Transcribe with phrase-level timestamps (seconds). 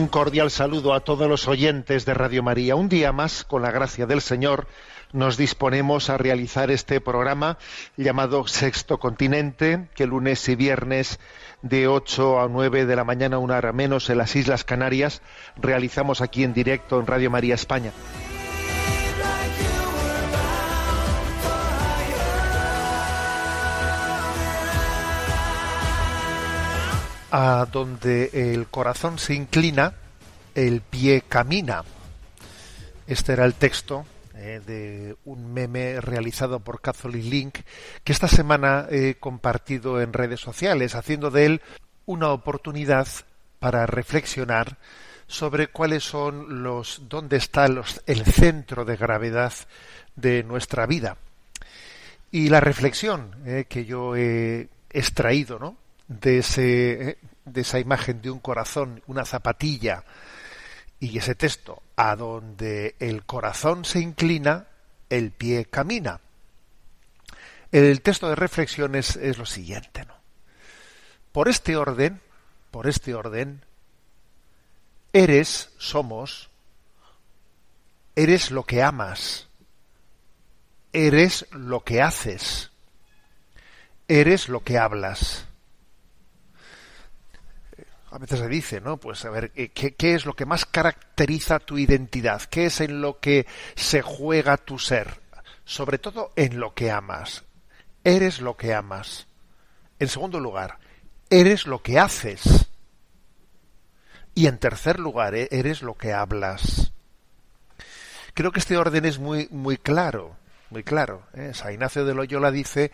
[0.00, 2.74] Un cordial saludo a todos los oyentes de Radio María.
[2.74, 4.66] Un día más, con la gracia del Señor,
[5.12, 7.58] nos disponemos a realizar este programa
[7.98, 11.20] llamado Sexto Continente, que lunes y viernes
[11.60, 15.20] de 8 a 9 de la mañana, una hora menos, en las Islas Canarias,
[15.56, 17.92] realizamos aquí en directo en Radio María España.
[27.30, 29.94] A donde el corazón se inclina,
[30.54, 31.84] el pie camina.
[33.06, 37.58] Este era el texto eh, de un meme realizado por Catholic Link
[38.02, 41.62] que esta semana he compartido en redes sociales, haciendo de él
[42.06, 43.06] una oportunidad
[43.58, 44.78] para reflexionar
[45.26, 49.52] sobre cuáles son los dónde está el centro de gravedad
[50.16, 51.16] de nuestra vida.
[52.32, 55.76] Y la reflexión eh, que yo he extraído ¿no?
[56.08, 57.18] de, ese, eh,
[57.52, 60.04] de esa imagen de un corazón, una zapatilla,
[60.98, 64.66] y ese texto, a donde el corazón se inclina,
[65.08, 66.20] el pie camina.
[67.72, 70.14] El texto de reflexión es, es lo siguiente, ¿no?
[71.32, 72.20] Por este orden,
[72.70, 73.64] por este orden,
[75.12, 76.50] eres, somos,
[78.16, 79.48] eres lo que amas,
[80.92, 82.70] eres lo que haces,
[84.08, 85.46] eres lo que hablas
[88.10, 88.96] a veces se dice, ¿no?
[88.96, 92.42] Pues a ver, ¿qué, ¿qué, es lo que más caracteriza tu identidad?
[92.42, 95.20] ¿Qué es en lo que se juega tu ser?
[95.64, 97.44] Sobre todo en lo que amas.
[98.02, 99.28] Eres lo que amas.
[99.98, 100.78] En segundo lugar,
[101.28, 102.68] eres lo que haces.
[104.34, 106.92] Y en tercer lugar, e-, eres lo que hablas.
[108.34, 110.36] Creo que este orden es muy, muy claro,
[110.70, 111.22] muy claro.
[111.34, 111.52] ¿eh?
[111.54, 112.90] San Ignacio de Loyola dice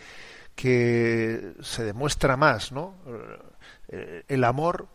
[0.55, 2.95] que se demuestra más, ¿no?
[3.89, 4.89] El amor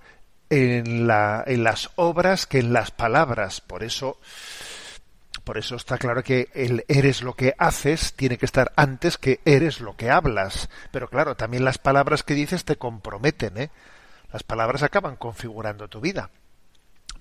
[0.52, 3.62] en, la, en las obras que en las palabras.
[3.62, 4.18] Por eso,
[5.44, 9.40] por eso está claro que el eres lo que haces tiene que estar antes que
[9.46, 10.70] eres lo que hablas.
[10.92, 13.72] Pero claro, también las palabras que dices te comprometen, ¿eh?
[14.32, 16.30] Las palabras acaban configurando tu vida.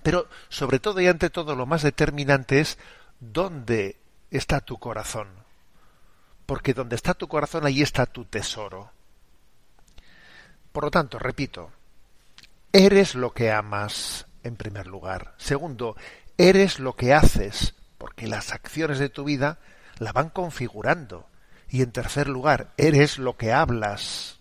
[0.03, 2.77] Pero sobre todo y ante todo lo más determinante es
[3.19, 3.97] dónde
[4.29, 5.27] está tu corazón.
[6.45, 8.91] Porque donde está tu corazón, ahí está tu tesoro.
[10.71, 11.71] Por lo tanto, repito,
[12.71, 15.33] eres lo que amas, en primer lugar.
[15.37, 15.95] Segundo,
[16.37, 19.59] eres lo que haces, porque las acciones de tu vida
[19.99, 21.27] la van configurando.
[21.69, 24.39] Y en tercer lugar, eres lo que hablas.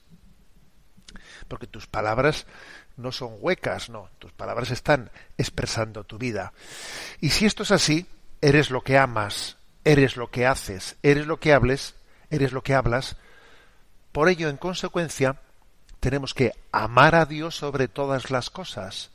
[1.49, 2.47] Porque tus palabras
[2.97, 6.53] no son huecas, no, tus palabras están expresando tu vida.
[7.21, 8.07] Y si esto es así,
[8.41, 11.95] eres lo que amas, eres lo que haces, eres lo que hables,
[12.31, 13.17] eres lo que hablas.
[14.13, 15.41] Por ello, en consecuencia,
[16.01, 19.11] tenemos que amar a Dios sobre todas las cosas.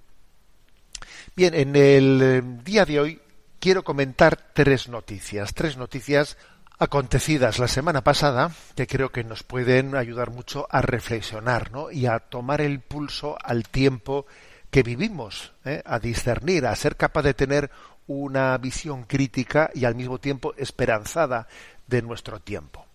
[1.35, 3.21] Bien, en el eh, día de hoy
[3.61, 6.37] quiero comentar tres noticias, tres noticias
[6.79, 11.91] acontecidas la semana pasada que creo que nos pueden ayudar mucho a reflexionar ¿no?
[11.91, 14.27] y a tomar el pulso al tiempo
[14.71, 15.83] que vivimos, ¿eh?
[15.85, 17.71] a discernir, a ser capaz de tener
[18.07, 21.49] una visión crítica y al mismo tiempo esperanzada
[21.87, 22.86] de nuestro tiempo.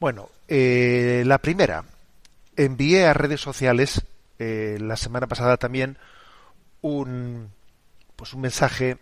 [0.00, 1.84] Bueno, eh, la primera,
[2.56, 4.04] envié a redes sociales
[4.38, 5.96] eh, la semana pasada también
[6.82, 7.50] un,
[8.16, 8.98] pues un mensaje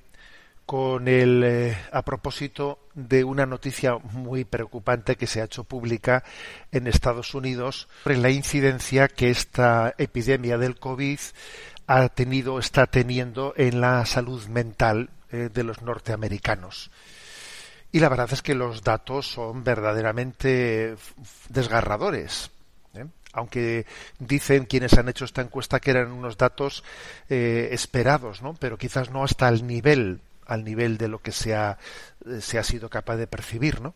[0.66, 6.22] con el eh, a propósito de una noticia muy preocupante que se ha hecho pública
[6.70, 11.18] en Estados Unidos sobre la incidencia que esta epidemia del COVID
[11.88, 16.90] ha tenido está teniendo en la salud mental de los norteamericanos.
[17.92, 20.96] Y la verdad es que los datos son verdaderamente
[21.50, 22.50] desgarradores.
[22.94, 23.04] ¿eh?
[23.34, 23.84] Aunque
[24.18, 26.84] dicen quienes han hecho esta encuesta que eran unos datos
[27.28, 28.54] eh, esperados, ¿no?
[28.54, 31.76] Pero quizás no hasta el nivel, al nivel de lo que se ha,
[32.40, 33.94] se ha sido capaz de percibir, ¿no?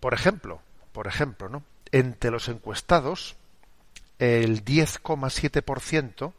[0.00, 0.62] Por ejemplo,
[0.92, 1.62] por ejemplo, ¿no?
[1.92, 3.36] Entre los encuestados,
[4.18, 6.32] el 10,7%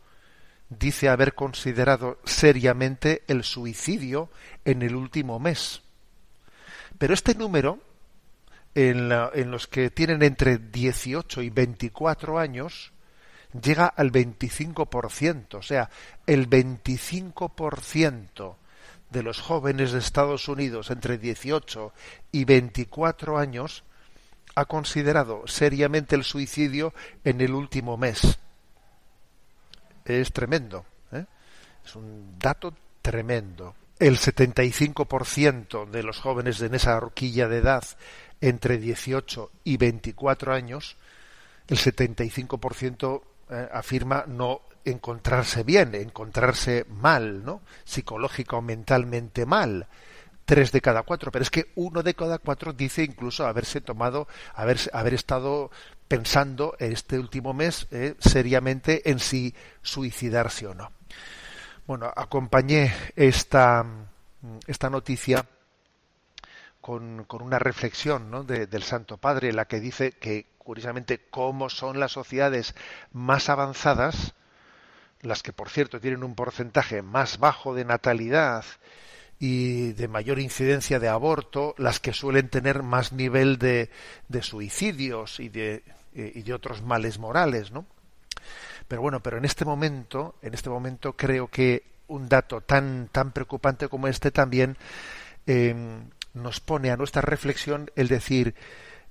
[0.69, 4.29] dice haber considerado seriamente el suicidio
[4.65, 5.85] en el último mes.
[6.97, 7.80] Pero este número,
[8.74, 9.09] en,
[9.51, 12.94] los que tienen entre 18 y 24 años,
[13.62, 15.56] llega al 25%.
[15.56, 15.89] O sea,
[16.25, 18.56] el 25%
[19.09, 21.94] de los jóvenes de Estados Unidos entre 18
[22.31, 23.83] y 24 años
[24.56, 26.94] ha considerado seriamente el suicidio
[27.24, 28.39] en el último mes.
[30.06, 30.86] Es tremendo.
[31.12, 31.25] ¿eh?
[31.83, 37.83] Es un dato tremendo el 75% de los jóvenes en esa horquilla de edad
[38.42, 40.97] entre 18 y 24 años,
[41.68, 47.62] el 75% eh, afirma no encontrarse bien, encontrarse mal, ¿no?
[47.83, 49.88] Psicológico o mentalmente mal.
[50.45, 54.27] Tres de cada cuatro, pero es que uno de cada cuatro dice incluso haberse tomado,
[54.53, 55.71] haber, haber estado
[56.07, 60.91] pensando en este último mes eh, seriamente en si suicidarse o no.
[61.88, 63.86] Bueno, acompañé esta,
[64.66, 65.46] esta noticia
[66.82, 68.44] con, con una reflexión ¿no?
[68.44, 72.74] del Santo Padre, la que dice que, curiosamente, cómo son las sociedades
[73.14, 74.34] más avanzadas,
[75.22, 78.66] las que, por cierto, tienen un porcentaje más bajo de natalidad
[79.38, 83.92] y de mayor incidencia de aborto, las que suelen tener más nivel de,
[84.27, 85.84] de suicidios y de,
[86.15, 87.86] y de otros males morales, ¿no?
[88.88, 93.32] Pero bueno, pero en este momento, en este momento creo que un dato tan, tan
[93.32, 94.77] preocupante como este también
[95.48, 98.54] em, nos pone a nuestra reflexión el decir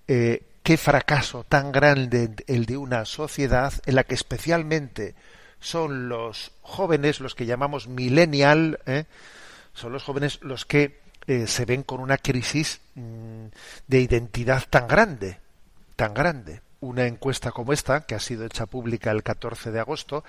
[0.06, 5.14] eh, qué fracaso tan grande el de una sociedad en la que especialmente
[5.58, 9.06] son los jóvenes, los que llamamos millennial, ¿eh?
[9.72, 13.46] son los jóvenes los que eh, se ven con una crisis mm,
[13.88, 15.38] de identidad tan grande,
[15.96, 20.24] tan grande una encuesta como esta, que ha sido hecha pública el 14 de agosto,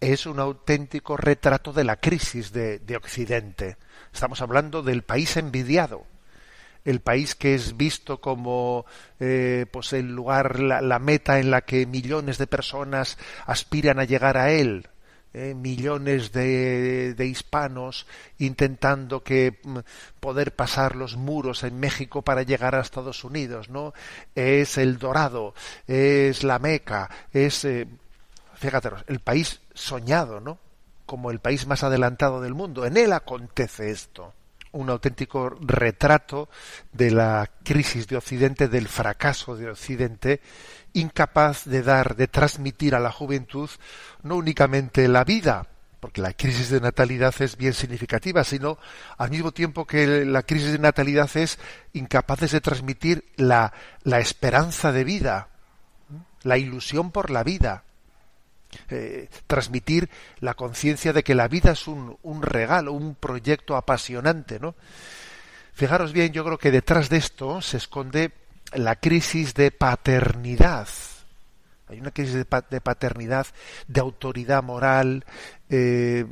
[0.00, 3.76] es un auténtico retrato de la crisis de, Occidente.
[4.12, 6.04] Estamos hablando del país envidiado,
[6.84, 8.84] el país que es visto como
[9.20, 14.36] eh, pues el lugar, la, meta en la que millones de personas aspiran a llegar
[14.36, 14.88] a él,
[15.38, 18.06] eh, millones de, hispanos
[18.38, 19.80] intentando que mm,
[20.18, 23.92] poder pasar los muros en México para llegar a Estados Unidos, ¿no?
[24.34, 25.54] Es el Dorado,
[25.86, 27.86] es la Meca, es eh,
[28.54, 30.58] fíjate, el país soñado, ¿no?
[31.04, 32.86] Como el país más adelantado del mundo.
[32.86, 34.32] En él acontece esto
[34.72, 36.48] un auténtico retrato
[36.92, 40.40] de la crisis de Occidente, del fracaso de Occidente,
[40.96, 43.70] incapaz de dar, de transmitir a la juventud
[44.22, 45.66] no únicamente la vida,
[46.00, 48.78] porque la crisis de natalidad es bien significativa, sino
[49.18, 51.58] al mismo tiempo que la crisis de natalidad es
[51.92, 53.72] incapaces de transmitir la,
[54.04, 55.48] esperanza de vida,
[56.42, 57.84] la ilusión por la vida,
[58.88, 60.08] eh, transmitir
[60.40, 64.74] la conciencia de que la vida es un, un, regalo, un proyecto apasionante, ¿no?
[65.74, 68.32] Fijaros bien, yo creo que detrás de esto se esconde
[68.72, 70.88] la crisis de paternidad.
[71.88, 73.46] Hay una crisis de, paternidad,
[73.86, 75.24] de autoridad moral
[75.70, 76.26] eh,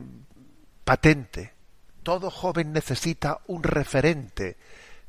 [0.84, 1.52] patente.
[2.02, 4.56] Todo joven necesita un referente,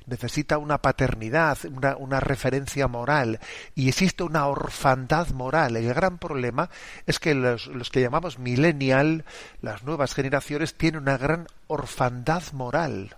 [0.05, 3.39] necesita una paternidad, una, referencia moral,
[3.73, 5.75] y existe una orfandad moral.
[5.75, 6.69] El gran problema
[7.07, 9.25] es que los, los, que llamamos millennial,
[9.61, 13.17] las nuevas generaciones, tienen una gran orfandad moral.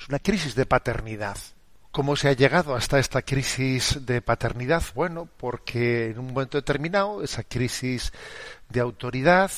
[0.00, 1.36] Es una crisis de paternidad.
[1.92, 4.82] ¿Cómo se ha llegado hasta esta crisis de paternidad?
[4.94, 8.14] Bueno, porque en un momento determinado esa crisis
[8.70, 9.50] de autoridad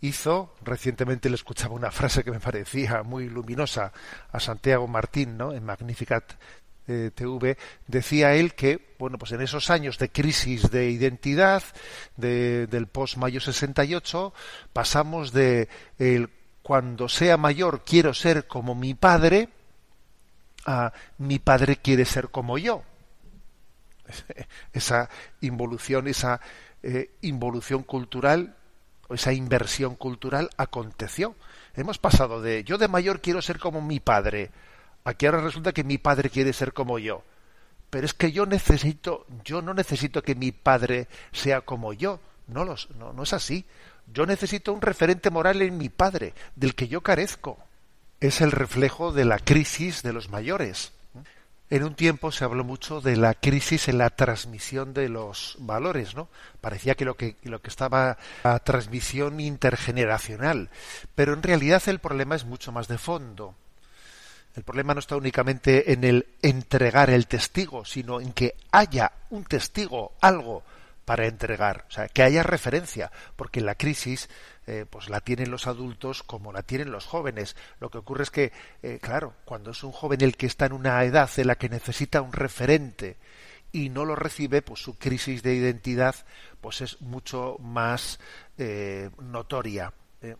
[0.00, 3.92] hizo, recientemente le escuchaba una frase que me parecía muy luminosa
[4.32, 5.52] a Santiago Martín, ¿no?
[5.52, 6.32] En Magnificat
[6.88, 11.62] eh, TV, decía él que, bueno, pues en esos años de crisis de identidad
[12.16, 14.32] de, del post-mayo 68,
[14.72, 16.30] pasamos de el
[16.62, 19.50] cuando sea mayor quiero ser como mi padre,
[20.66, 22.82] a mi padre quiere ser como yo.
[24.72, 25.08] Esa
[25.40, 26.40] involución, esa
[26.82, 28.56] eh, involución cultural,
[29.08, 31.36] esa inversión cultural aconteció.
[31.74, 34.50] Hemos pasado de yo de mayor quiero ser como mi padre,
[35.04, 37.22] a que ahora resulta que mi padre quiere ser como yo.
[37.90, 42.20] Pero es que yo necesito, yo no necesito que mi padre sea como yo.
[42.46, 43.64] No, los, no, no es así.
[44.12, 47.58] Yo necesito un referente moral en mi padre, del que yo carezco
[48.20, 50.92] es el reflejo de la crisis de los mayores.
[51.70, 56.16] En un tiempo se habló mucho de la crisis en la transmisión de los valores,
[56.16, 56.28] ¿no?
[56.60, 60.68] Parecía que lo que, lo que estaba la transmisión intergeneracional,
[61.14, 63.54] pero en realidad el problema es mucho más de fondo.
[64.56, 69.44] El problema no está únicamente en el entregar el testigo, sino en que haya un
[69.44, 70.64] testigo, algo
[71.04, 74.28] para entregar, o sea, que haya referencia, porque la crisis
[74.70, 77.56] eh, pues la tienen los adultos como la tienen los jóvenes.
[77.80, 78.52] Lo que ocurre es que,
[78.84, 81.68] eh, claro, cuando es un joven el que está en una edad en la que
[81.68, 83.16] necesita un referente
[83.72, 86.14] y no lo recibe, pues su crisis de identidad
[86.60, 88.20] pues es mucho más
[88.58, 89.92] eh, notoria,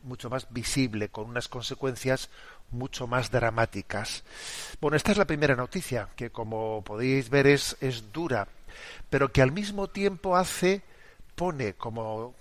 [0.05, 2.31] mucho más visible, con unas consecuencias
[2.71, 4.23] mucho más dramáticas.
[4.81, 8.47] Bueno, esta es la primera noticia, que como podéis ver es, es dura,
[9.09, 10.83] pero que al mismo tiempo hace,
[11.35, 12.35] pone como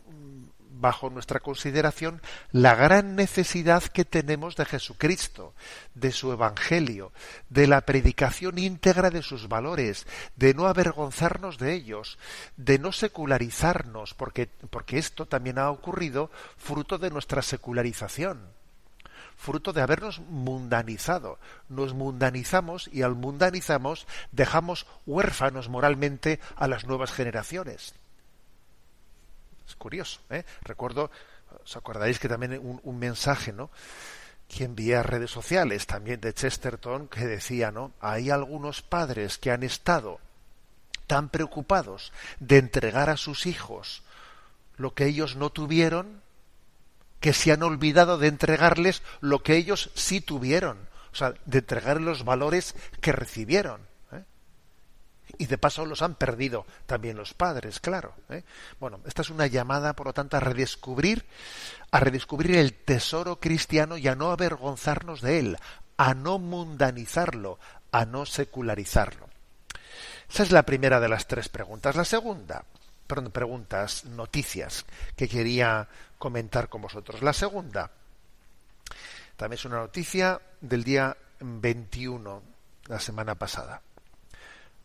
[0.79, 2.21] bajo nuestra consideración
[2.51, 5.53] la gran necesidad que tenemos de Jesucristo,
[5.93, 7.11] de su Evangelio,
[7.49, 12.17] de la predicación íntegra de sus valores, de no avergonzarnos de ellos,
[12.57, 18.57] de no secularizarnos, porque, porque esto también ha ocurrido fruto de nuestra secularización
[19.39, 21.39] fruto de habernos mundanizado.
[21.69, 27.95] Nos mundanizamos y al mundanizamos dejamos huérfanos moralmente a las nuevas generaciones.
[29.69, 30.19] Es curioso.
[30.31, 30.45] ¿eh?
[30.63, 31.11] Recuerdo,
[31.63, 33.69] os acordáis que también un, mensaje, ¿no?
[34.47, 37.91] que envié a redes sociales también de Chesterton que decía, ¿no?
[38.01, 40.19] Hay algunos padres que han estado
[41.05, 44.01] tan preocupados de entregar a sus hijos
[44.75, 46.23] lo que ellos no tuvieron
[47.19, 50.79] que se han olvidado de entregarles lo que ellos sí tuvieron,
[51.11, 53.88] o sea, de entregarles los valores que recibieron
[55.37, 58.13] y de paso los han perdido también los padres, claro.
[58.29, 58.43] ¿eh?
[58.79, 61.25] Bueno, esta es una llamada, por lo tanto, a redescubrir,
[61.91, 65.57] a redescubrir el tesoro cristiano y a no avergonzarnos de él,
[65.97, 67.59] a no mundanizarlo,
[67.91, 69.27] a no secularizarlo.
[70.29, 71.95] Esa es la primera de las tres preguntas.
[71.95, 72.63] La segunda,
[73.07, 77.21] perdón, preguntas, noticias que quería comentar con vosotros.
[77.23, 77.91] La segunda,
[79.35, 82.43] también es una noticia del día 21,
[82.87, 83.81] la semana pasada.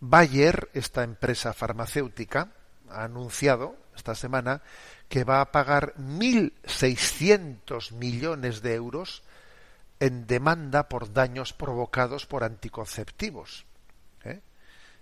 [0.06, 2.52] Bayer, esta empresa farmacéutica,
[2.90, 4.60] ha anunciado esta semana
[5.08, 9.22] que va a pagar 1.600 millones de euros
[10.00, 13.64] en demanda por daños provocados por anticonceptivos.
[14.24, 14.42] ¿eh?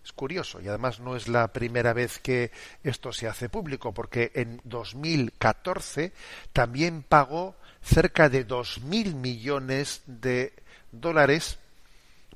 [0.04, 2.52] Es curioso y además no es la primera vez que
[2.84, 6.12] esto se hace público, porque en 2014
[6.52, 10.52] también pagó cerca de 2.000 millones de
[10.92, 11.58] dólares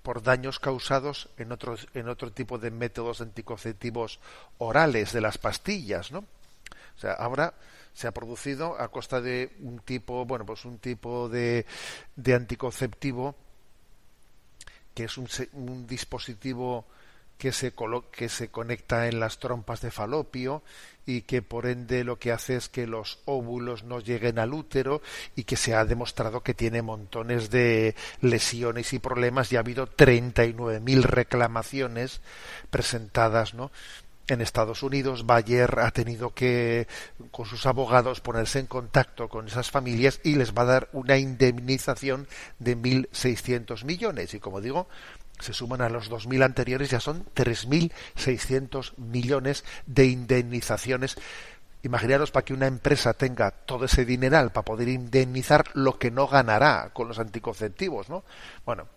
[0.07, 4.21] por daños causados en, otros, en otro tipo de métodos anticonceptivos
[4.59, 6.21] orales de las pastillas, ¿no?
[6.21, 7.55] O sea, ahora
[7.93, 11.67] se ha producido a costa de un tipo, bueno, pues un tipo de,
[12.15, 13.35] de anticonceptivo
[14.95, 16.87] que es un, un dispositivo
[17.39, 17.73] que se,
[18.13, 20.63] que se conecta en las trompas de falopio
[21.07, 25.03] y que por ende lo que hace es que los óvulos no lleguen al útero
[25.37, 29.87] y que se ha demostrado que tiene montones de lesiones y problemas y ha habido
[29.87, 32.21] 39.000 reclamaciones
[32.71, 33.71] presentadas ¿no?
[34.29, 36.89] en Estados Unidos, Bayer ha tenido que,
[37.31, 41.17] con sus abogados, ponerse en contacto con esas familias y les va a dar una
[41.17, 42.27] indemnización
[42.59, 44.35] de 1.600 millones.
[44.35, 44.89] Y como digo,
[45.39, 51.17] se suman a los 2.000 anteriores, ya son 3.600 millones de indemnizaciones.
[51.83, 56.27] Imaginaros para que una empresa tenga todo ese dineral para poder indemnizar lo que no
[56.27, 58.25] ganará con los anticonceptivos, ¿no?
[58.65, 58.89] Bueno,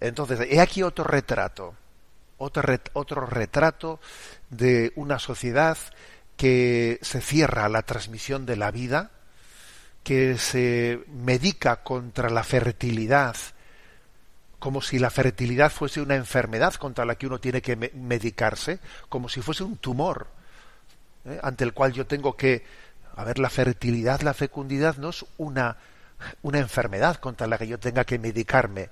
[0.00, 1.74] entonces, he aquí otro retrato
[2.38, 2.62] otro,
[2.92, 4.00] otro retrato
[4.50, 5.76] de una sociedad
[6.36, 9.10] que se cierra a la transmisión de la vida,
[10.02, 13.36] que se medica contra la fertilidad,
[14.58, 19.28] como si la fertilidad fuese una enfermedad contra la que uno tiene que medicarse, como
[19.28, 20.28] si fuese un tumor
[21.24, 21.38] ¿eh?
[21.42, 22.64] ante el cual yo tengo que...
[23.16, 25.78] A ver, la fertilidad, la fecundidad no es una,
[26.42, 28.90] una enfermedad contra la que yo tenga que medicarme,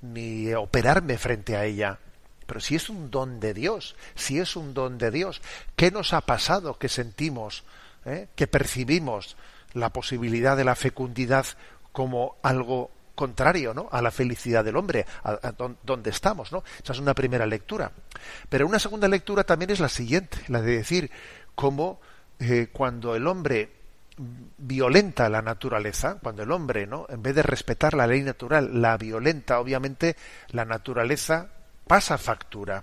[0.00, 1.98] ni operarme frente a ella.
[2.46, 5.40] Pero si es un don de Dios, si es un don de Dios,
[5.76, 7.62] ¿qué nos ha pasado que sentimos,
[8.04, 9.36] eh, que percibimos
[9.72, 11.46] la posibilidad de la fecundidad
[11.92, 12.90] como algo
[13.22, 13.88] contrario ¿no?
[13.92, 15.52] a la felicidad del hombre, a,
[15.84, 16.50] donde estamos?
[16.50, 16.64] ¿no?
[16.82, 17.92] Esa es una primera lectura.
[18.48, 21.08] Pero una segunda lectura también es la siguiente, la de decir
[21.54, 22.00] cómo
[22.40, 23.70] eh, cuando el hombre
[24.58, 27.06] violenta la naturaleza, cuando el hombre, ¿no?
[27.08, 30.16] en vez de respetar la ley natural, la violenta, obviamente
[30.48, 31.46] la naturaleza
[31.86, 32.82] pasa factura.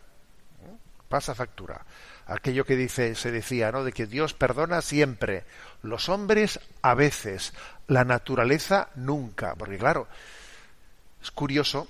[1.09, 1.85] Pasa factura.
[2.29, 3.83] Aquello que dice, se decía, ¿no?
[3.83, 5.45] De que Dios perdona siempre.
[5.81, 7.53] Los hombres a veces.
[7.87, 9.55] La naturaleza nunca.
[9.55, 10.07] Porque claro,
[11.23, 11.87] es curioso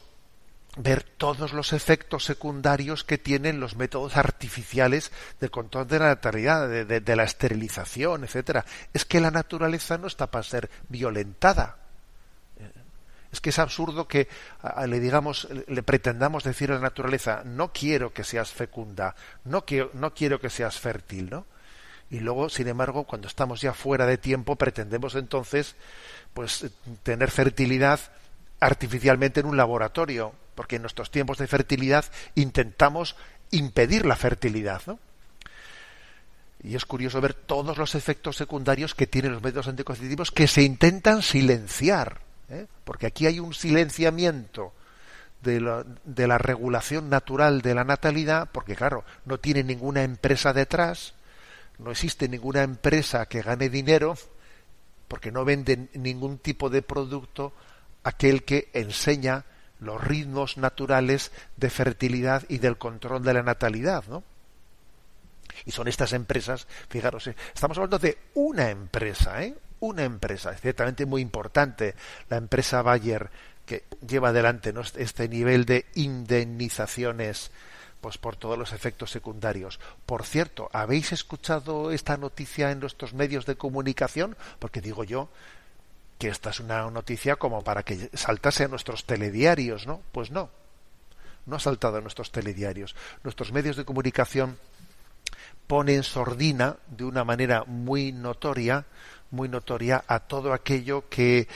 [0.78, 6.70] ver todos los efectos secundarios que tienen los métodos artificiales de control de la natalidad,
[6.70, 8.64] de, de la esterilización, etcétera.
[8.94, 11.79] Es que la naturaleza no está para ser violentada.
[13.32, 14.28] Es que es absurdo que
[14.88, 20.40] le digamos, le pretendamos decir a la naturaleza, no quiero que seas fecunda, no quiero,
[20.40, 21.46] que seas fértil, ¿no?
[22.10, 25.76] Y luego, sin embargo, cuando estamos ya fuera de tiempo, pretendemos entonces,
[26.34, 26.72] pues,
[27.04, 28.00] tener fertilidad
[28.60, 33.16] artificialmente en un laboratorio, porque en nuestros tiempos de fertilidad intentamos
[33.52, 34.98] impedir la fertilidad, ¿no?
[36.64, 40.64] Y es curioso ver todos los efectos secundarios que tienen los métodos anticonceptivos que se
[40.64, 42.68] intentan silenciar ¿eh?
[42.84, 44.74] porque aquí hay un silenciamiento
[45.42, 51.14] de la, regulación natural de la natalidad, porque claro, no tiene ninguna empresa detrás,
[51.78, 54.16] no existe ninguna empresa que gane dinero,
[55.08, 57.54] porque no vende ningún tipo de producto
[58.04, 59.46] aquel que enseña
[59.80, 64.24] los ritmos naturales de fertilidad y del control de la natalidad, ¿no?
[65.66, 67.36] Y son estas empresas, fijaros, ¿eh?
[67.54, 69.56] estamos hablando de una empresa, ¿eh?
[69.80, 71.96] Una empresa, ciertamente muy importante,
[72.30, 73.30] la empresa Bayer,
[73.66, 77.52] que lleva adelante este nivel de indemnizaciones
[78.02, 79.80] pues por todos los efectos secundarios.
[80.06, 84.38] Por cierto, ¿habéis escuchado esta noticia en nuestros medios de comunicación?
[84.58, 85.30] Porque digo yo
[86.18, 90.02] que esta es una noticia como para que saltase a nuestros telediarios, ¿no?
[90.12, 90.50] Pues no.
[91.46, 92.96] No ha saltado a nuestros telediarios.
[93.24, 94.58] Nuestros medios de comunicación
[95.68, 98.86] ponen sordina de una manera muy notoria
[99.32, 101.48] muy notoria a todo aquello que,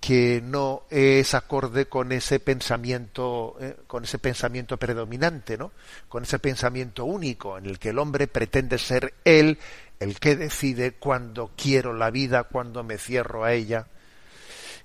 [0.00, 5.72] que no es acorde con ese pensamiento eh, con ese pensamiento predominante no
[6.08, 9.58] con ese pensamiento único en el que el hombre pretende ser él
[10.00, 13.86] el que decide cuando quiero la vida cuando me cierro a ella.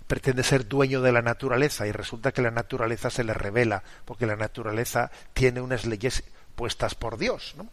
[0.08, 4.26] Pretende ser dueño de la naturaleza y resulta que la naturaleza se le revela porque
[4.26, 6.24] la naturaleza tiene unas leyes
[6.56, 7.68] puestas por Dios no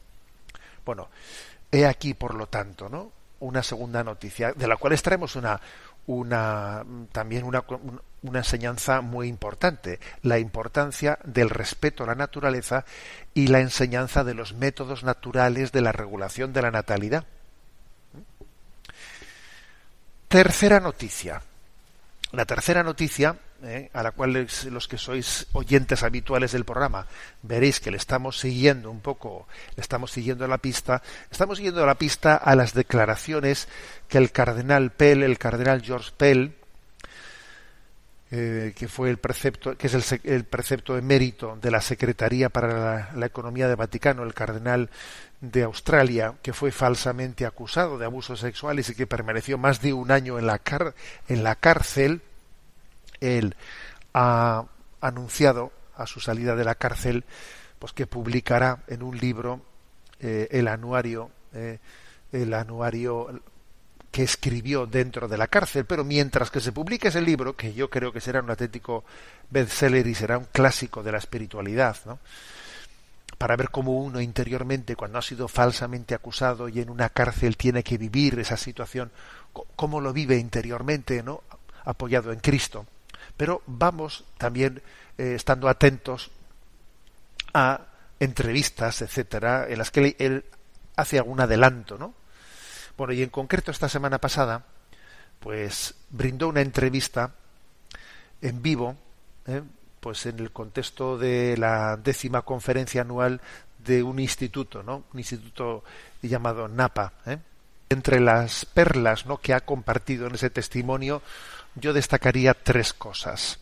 [0.87, 1.11] bueno
[1.71, 5.61] he aquí por lo tanto no una segunda noticia, de la cual extraemos una,
[6.07, 7.65] una también una,
[8.23, 12.85] una enseñanza muy importante, la importancia del respeto a la naturaleza
[13.35, 17.25] y la enseñanza de los métodos naturales de la regulación de la natalidad.
[20.29, 21.43] Tercera noticia.
[22.33, 23.91] La tercera noticia ¿eh?
[23.93, 27.07] a la cual los que sois oyentes habituales del programa
[27.43, 29.47] veréis que le estamos siguiendo un poco,
[29.77, 33.69] le estamos siguiendo la pista, estamos siguiendo la pista a las declaraciones
[34.09, 36.55] que el cardenal Pell, el cardenal George Pell,
[38.33, 43.11] eh, que fue el precepto, que es el, el, precepto emérito de la Secretaría para
[43.13, 44.89] la, Economía de Vaticano, el cardenal
[45.41, 50.13] de Australia, que fue falsamente acusado de abusos sexuales y que permaneció más de un
[50.13, 50.95] año en la, car
[51.29, 52.23] en la cárcel,
[53.21, 53.55] él
[54.15, 54.65] ha
[55.01, 57.25] anunciado a su salida de la cárcel
[57.79, 59.63] pues que publicará en un libro
[60.21, 61.79] eh, el anuario, eh,
[62.33, 63.41] el anuario
[64.11, 67.89] que escribió dentro de la cárcel, pero mientras que se publique ese libro, que yo
[67.89, 69.05] creo que será un auténtico
[69.51, 72.19] bestseller y será un clásico de la espiritualidad, ¿no?
[73.39, 77.83] para ver cómo uno interiormente, cuando ha sido falsamente acusado y en una cárcel tiene
[77.83, 79.11] que vivir esa situación,
[79.77, 81.43] cómo lo vive interiormente, ¿no?
[81.85, 82.85] apoyado en Cristo.
[83.41, 84.83] Pero vamos también
[85.17, 86.31] eh, estando atentos
[87.55, 87.81] a
[88.19, 90.45] entrevistas, etcétera, en las que él
[90.95, 92.13] hace algún adelanto, ¿no?
[92.99, 94.63] Bueno, y en concreto esta semana pasada,
[95.39, 97.33] pues brindó una entrevista
[98.43, 98.99] en vivo,
[99.47, 99.63] ¿eh?
[100.01, 103.41] pues en el contexto de la décima conferencia anual
[103.79, 105.05] de un instituto, ¿no?
[105.15, 105.83] Un instituto
[106.21, 107.15] llamado NAPA.
[107.25, 107.39] ¿eh?
[107.89, 109.39] Entre las perlas, ¿no?
[109.39, 111.23] Que ha compartido en ese testimonio,
[111.75, 113.59] yo destacaría tres cosas.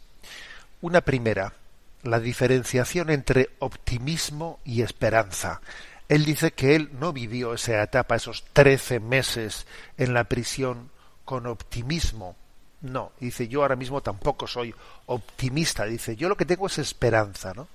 [0.81, 1.55] Una primera,
[2.03, 5.61] la diferenciación entre optimismo y esperanza.
[6.09, 9.67] Él dice que él no vivió esa etapa, esos trece meses
[9.97, 10.91] en la prisión
[11.25, 12.37] con optimismo.
[12.81, 14.75] No, dice yo ahora mismo tampoco soy
[15.07, 15.85] optimista.
[15.85, 17.69] Dice yo lo que tengo es esperanza, ¿no?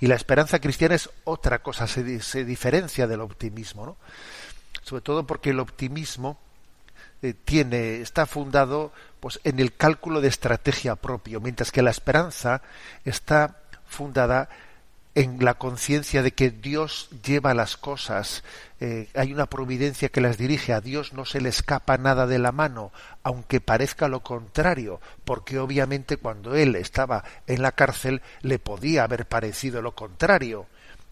[0.00, 3.96] Y la esperanza cristiana es otra cosa, se, se diferencia del optimismo, ¿no?
[4.82, 6.38] Sobre todo porque el optimismo
[7.22, 12.62] eh, tiene, está fundado pues en el cálculo de estrategia propio, mientras que la esperanza
[13.04, 14.48] está fundada
[15.14, 18.44] en la conciencia de que Dios lleva las cosas,
[18.78, 22.38] eh, hay una providencia que las dirige, a Dios no se le escapa nada de
[22.38, 22.92] la mano,
[23.24, 29.26] aunque parezca lo contrario, porque obviamente cuando él estaba en la cárcel le podía haber
[29.26, 30.66] parecido lo contrario,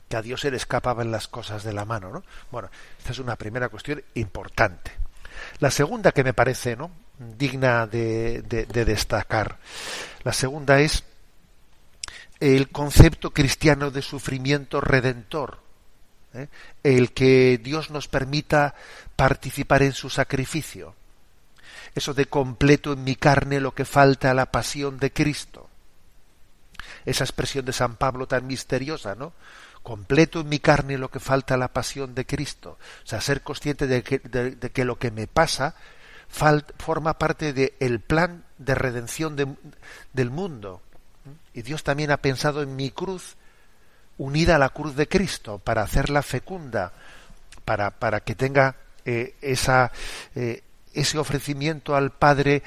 [0.09, 2.23] que a Dios se le escapaban las cosas de la mano, ¿no?
[2.53, 5.06] Bueno, esta es una primera cuestión importante.
[5.61, 6.91] La segunda que me parece, ¿no?
[7.19, 9.59] digna de destacar.
[10.23, 11.05] La segunda es
[12.41, 15.61] el concepto cristiano de sufrimiento redentor,
[16.35, 16.49] ¿eh?
[16.83, 18.75] el que Dios nos permita
[19.15, 20.95] participar en su sacrificio,
[21.95, 25.69] eso de completo en mi carne lo que falta a la pasión de Cristo,
[27.07, 29.33] esa expresión de San Pablo tan misteriosa, ¿no?
[29.87, 33.43] Completo en mi carne lo que falta a la pasión de Cristo, o sea, ser
[33.43, 35.77] consciente de que, de, que lo que me pasa
[36.29, 39.37] forma parte del plan de redención
[40.13, 40.83] del mundo,
[41.55, 43.37] y Dios también ha pensado en mi cruz
[44.19, 46.93] unida a la cruz de Cristo para hacerla fecunda,
[47.65, 49.93] para, para que tenga eh, esa,
[50.35, 52.65] eh, ese ofrecimiento al Padre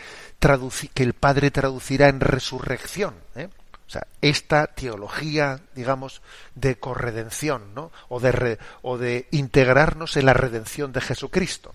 [0.93, 3.15] que el Padre traducirá en resurrección.
[3.35, 3.49] ¿eh?
[3.89, 6.21] O sea, esta teología, digamos,
[6.53, 7.91] de corredención, ¿no?
[8.07, 11.73] O de, o de integrarnos en la redención de Jesucristo.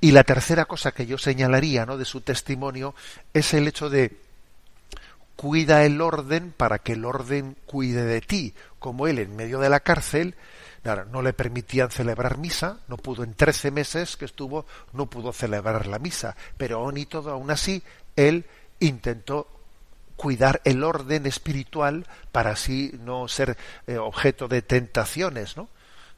[0.00, 1.98] Y la tercera cosa que yo señalaría, ¿no?
[1.98, 2.94] De su testimonio
[3.34, 4.16] es el hecho de
[5.36, 9.68] cuida el orden para que el orden cuide de ti, como él en medio de
[9.68, 10.36] la cárcel,
[11.10, 15.86] no le permitían celebrar misa, no pudo en trece meses que estuvo, no pudo celebrar
[15.86, 17.82] la misa, pero aún y todo, aún así,
[18.16, 18.46] él
[18.80, 19.57] intentó
[20.18, 25.68] cuidar el orden espiritual para así no ser eh, objeto de tentaciones, ¿no?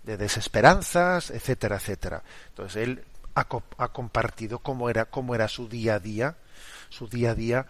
[0.02, 2.22] de desesperanzas, etcétera, etcétera.
[2.48, 5.06] Entonces él ha, ha compartido cómo era,
[5.48, 6.36] su día a día,
[6.88, 7.66] su día a día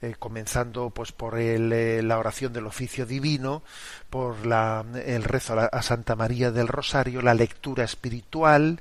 [0.00, 3.64] eh, comenzando pues por el, eh, la oración del oficio divino,
[4.08, 8.80] por la, el rezo a, Santa María del Rosario, la lectura espiritual.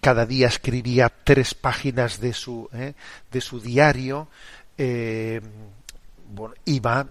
[0.00, 2.68] Cada día escribía tres páginas de su,
[3.30, 4.28] de su diario.
[6.32, 7.06] Bueno, iba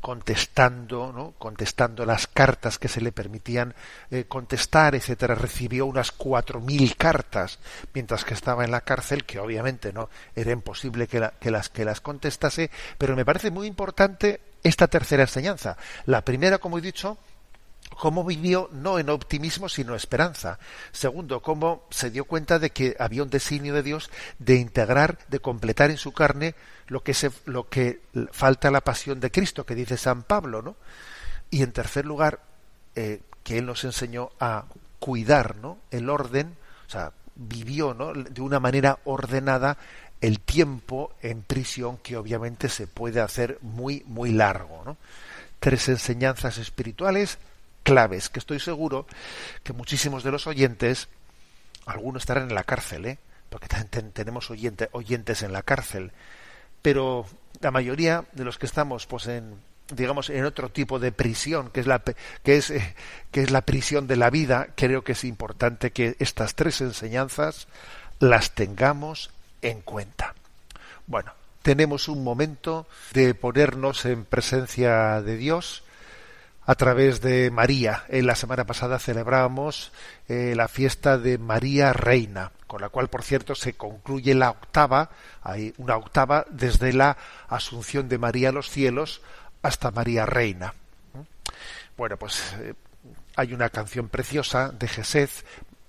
[0.00, 1.32] contestando, ¿no?
[1.38, 3.74] contestando las cartas que se le permitían
[4.10, 7.58] eh, contestar, etcétera, recibió unas cuatro mil cartas
[7.94, 11.84] mientras que estaba en la cárcel, que obviamente no era imposible que, que, las que
[11.84, 15.76] las contestase, pero me parece muy importante esta tercera enseñanza.
[16.06, 17.18] La primera, como he dicho,
[17.96, 20.58] cómo vivió no en optimismo sino esperanza.
[20.92, 25.40] Segundo, cómo se dio cuenta de que había un designio de Dios de integrar, de
[25.40, 26.54] completar en su carne
[26.88, 28.00] lo que, se, lo que
[28.32, 30.76] falta la pasión de Cristo, que dice San Pablo, ¿no?
[31.50, 32.40] Y en tercer lugar,
[32.96, 34.64] eh, que él nos enseñó a
[34.98, 35.78] cuidar, ¿no?
[35.90, 38.12] El orden, o sea, vivió, ¿no?
[38.12, 39.78] De una manera ordenada
[40.20, 44.96] el tiempo en prisión que obviamente se puede hacer muy muy largo, ¿no?
[45.60, 47.38] Tres enseñanzas espirituales
[47.82, 49.06] claves que estoy seguro
[49.62, 51.08] que muchísimos de los oyentes,
[51.86, 53.18] algunos estarán en la cárcel, ¿eh?
[53.48, 53.68] porque
[54.12, 56.12] tenemos oyentes en la cárcel,
[56.88, 57.26] pero
[57.60, 59.56] la mayoría de los que estamos pues en
[59.94, 62.02] digamos en otro tipo de prisión que es la
[62.42, 62.94] que es eh,
[63.30, 67.68] que es la prisión de la vida creo que es importante que estas tres enseñanzas
[68.20, 70.34] las tengamos en cuenta.
[71.06, 75.82] Bueno tenemos un momento de ponernos en presencia de Dios
[76.68, 78.04] a través de María.
[78.08, 79.90] En la semana pasada celebramos
[80.28, 85.08] eh, la fiesta de María Reina, con la cual, por cierto, se concluye la octava,
[85.42, 87.16] hay una octava desde la
[87.48, 89.22] Asunción de María a los cielos
[89.62, 90.74] hasta María Reina.
[91.96, 92.74] Bueno, pues eh,
[93.34, 95.30] hay una canción preciosa de Gesed,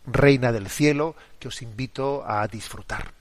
[0.08, 3.19] Reina del Cielo, que os invito a disfrutar.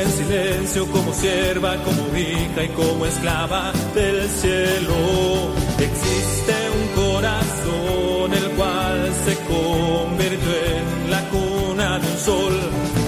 [0.00, 5.52] En silencio como sierva, como hija y como esclava del cielo.
[5.78, 12.54] Existe un corazón el cual se convirtió en la cuna de un sol.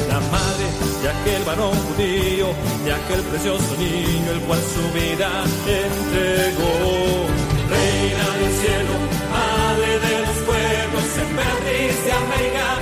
[0.08, 0.66] La madre
[1.02, 2.48] de aquel varón judío,
[2.84, 5.30] de aquel precioso niño el cual su vida
[5.66, 7.26] entregó.
[7.70, 8.94] Reina del cielo,
[9.32, 12.81] madre de los pueblos, emperatriz de América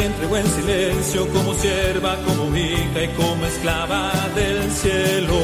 [0.00, 5.38] entregó en silencio como sierva, como hija y como esclava del cielo.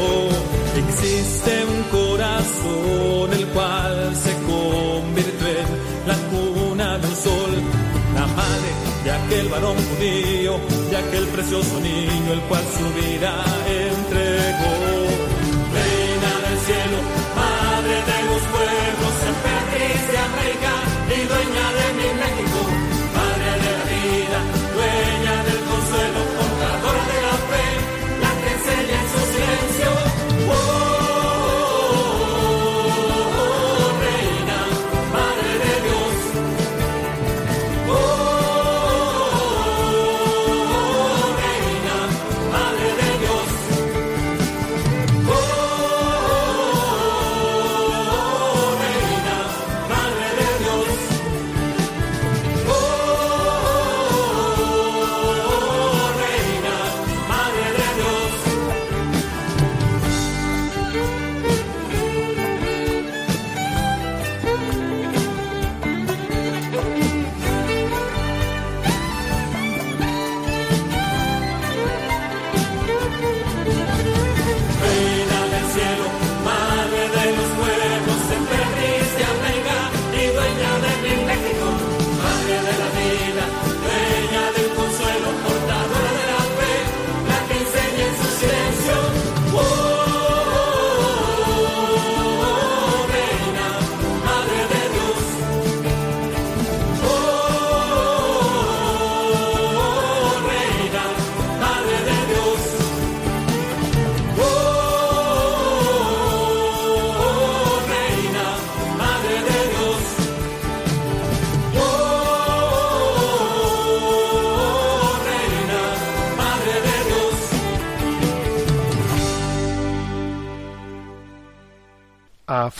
[0.76, 5.68] Existe un corazón el cual se convirtió en
[6.06, 7.52] la cuna del sol,
[8.14, 8.70] la madre
[9.04, 10.58] de aquel varón judío,
[10.90, 13.32] de aquel precioso niño el cual su vida
[13.66, 14.74] entregó.
[15.76, 16.98] Reina del cielo,
[17.36, 20.72] madre de los pueblos, emperatriz de América
[21.16, 22.47] y dueña de mi México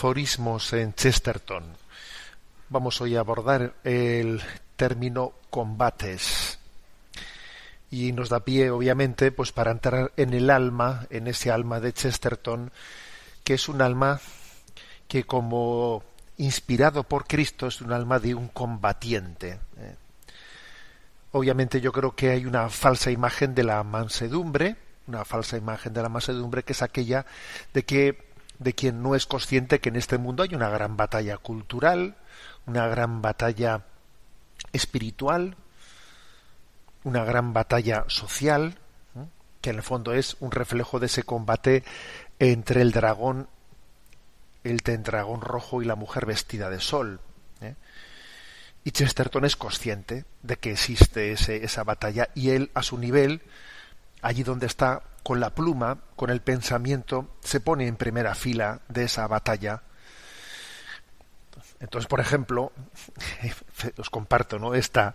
[0.01, 1.63] en Chesterton.
[2.69, 4.41] Vamos hoy a abordar el
[4.77, 6.57] término combates.
[7.91, 11.91] Y nos da pie, obviamente, pues para entrar en el alma, en ese alma de
[11.91, 12.71] Chesterton,
[13.43, 14.21] que es un alma
[15.09, 16.01] que como
[16.37, 19.59] inspirado por Cristo es un alma de un combatiente.
[19.79, 19.95] ¿eh?
[21.33, 26.01] Obviamente yo creo que hay una falsa imagen de la mansedumbre, una falsa imagen de
[26.01, 27.25] la mansedumbre que es aquella
[27.73, 28.28] de que
[28.59, 32.17] de quien no es consciente que en este mundo hay una gran batalla cultural,
[32.67, 33.85] una gran batalla
[34.73, 35.55] espiritual,
[37.03, 38.77] una gran batalla social,
[39.61, 41.83] que en el fondo es un reflejo de ese combate
[42.39, 43.49] entre el dragón,
[44.63, 47.19] el dragón rojo y la mujer vestida de sol.
[47.61, 47.75] ¿eh?
[48.83, 53.41] Y Chesterton es consciente de que existe ese, esa batalla y él, a su nivel,
[54.21, 59.03] allí donde está, con la pluma, con el pensamiento, se pone en primera fila de
[59.03, 59.83] esa batalla.
[61.79, 62.71] Entonces, por ejemplo,
[63.99, 64.73] os comparto ¿no?
[64.73, 65.13] esta,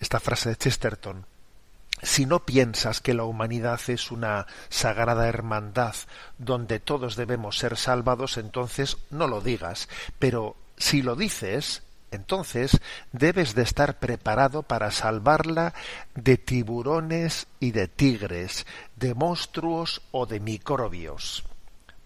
[0.00, 1.26] esta frase de Chesterton.
[2.02, 5.94] Si no piensas que la humanidad es una sagrada hermandad
[6.38, 9.88] donde todos debemos ser salvados, entonces no lo digas.
[10.18, 15.74] Pero si lo dices, entonces debes de estar preparado para salvarla
[16.14, 21.44] de tiburones y de tigres, de monstruos o de microbios.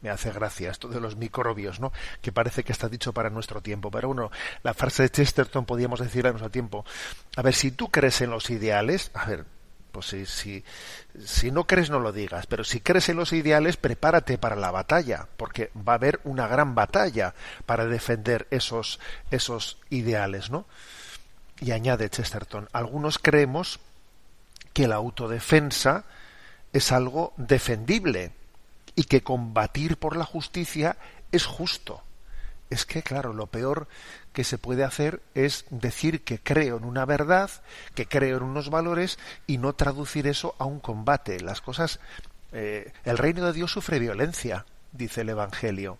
[0.00, 1.92] Me hace gracia esto de los microbios, ¿no?
[2.20, 3.90] Que parece que está dicho para nuestro tiempo.
[3.90, 4.30] Pero bueno,
[4.62, 6.84] la frase de Chesterton podríamos decir a nuestro tiempo.
[7.36, 9.46] A ver, si tú crees en los ideales, a ver,
[9.96, 10.64] pues si, si,
[11.24, 14.70] si, no crees no lo digas, pero si crees en los ideales, prepárate para la
[14.70, 17.32] batalla, porque va a haber una gran batalla
[17.64, 20.66] para defender esos, esos ideales, ¿no?
[21.60, 23.80] Y añade Chesterton, algunos creemos
[24.74, 26.04] que la autodefensa
[26.74, 28.32] es algo defendible
[28.96, 30.98] y que combatir por la justicia
[31.32, 32.02] es justo.
[32.68, 33.88] Es que, claro, lo peor
[34.36, 37.50] que se puede hacer es decir que creo en una verdad,
[37.94, 41.40] que creo en unos valores y no traducir eso a un combate.
[41.40, 42.00] Las cosas,
[42.52, 45.96] eh, el reino de Dios sufre violencia, dice el Evangelio.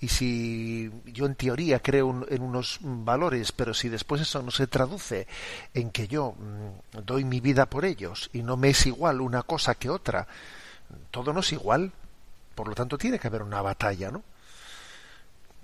[0.00, 4.66] Y si yo en teoría creo en unos valores, pero si después eso no se
[4.66, 5.26] traduce
[5.74, 9.42] en que yo mm, doy mi vida por ellos y no me es igual una
[9.42, 10.26] cosa que otra,
[11.10, 11.92] todo no es igual.
[12.54, 14.22] Por lo tanto, tiene que haber una batalla, ¿no?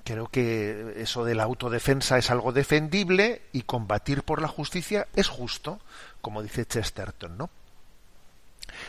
[0.06, 5.26] Creo que eso de la autodefensa es algo defendible y combatir por la justicia es
[5.26, 5.80] justo,
[6.20, 7.50] como dice Chesterton, ¿no?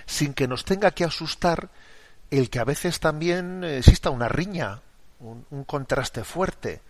[0.05, 1.69] Sin que nos tenga que asustar
[2.29, 4.81] el que a veces también exista una riña,
[5.19, 6.81] un, contraste fuerte.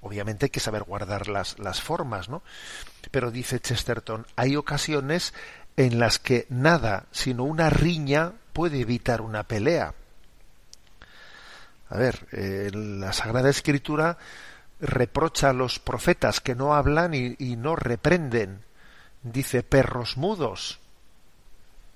[0.00, 2.42] Obviamente hay que saber guardar las, las formas, ¿no?
[3.12, 5.32] Pero dice Chesterton, hay ocasiones
[5.76, 9.94] en las que nada, sino una riña, puede evitar una pelea.
[11.90, 14.16] A ver, eh, la Sagrada Escritura
[14.80, 18.62] reprocha a los profetas que no hablan y, no reprenden.
[19.22, 20.78] Dice perros mudos.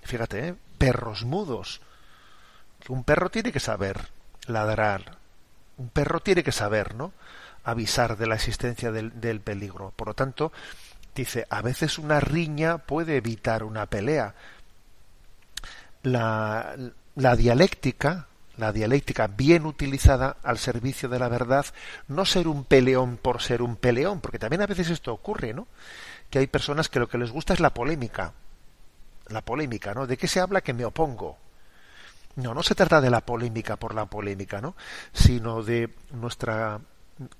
[0.02, 0.54] Fíjate, ¿eh?
[0.76, 1.80] perros mudos.
[2.88, 4.08] Un perro tiene que saber
[4.46, 5.16] ladrar.
[5.78, 7.12] Un perro tiene que saber, ¿no?
[7.62, 9.92] Avisar de la existencia del, del peligro.
[9.96, 10.52] Por lo tanto,
[11.14, 14.34] dice, a veces una riña puede evitar una pelea.
[16.02, 16.76] La,
[17.14, 21.66] la dialéctica, la dialéctica bien utilizada al servicio de la verdad,
[22.08, 25.66] no ser un peleón por ser un peleón, porque también a veces esto ocurre, ¿no?
[26.30, 28.32] Que hay personas que lo que les gusta es la polémica.
[29.28, 30.06] La polémica, ¿no?
[30.06, 31.38] ¿De qué se habla que me opongo?
[32.36, 34.74] No, no se trata de la polémica por la polémica, ¿no?
[35.12, 36.80] Sino de nuestra,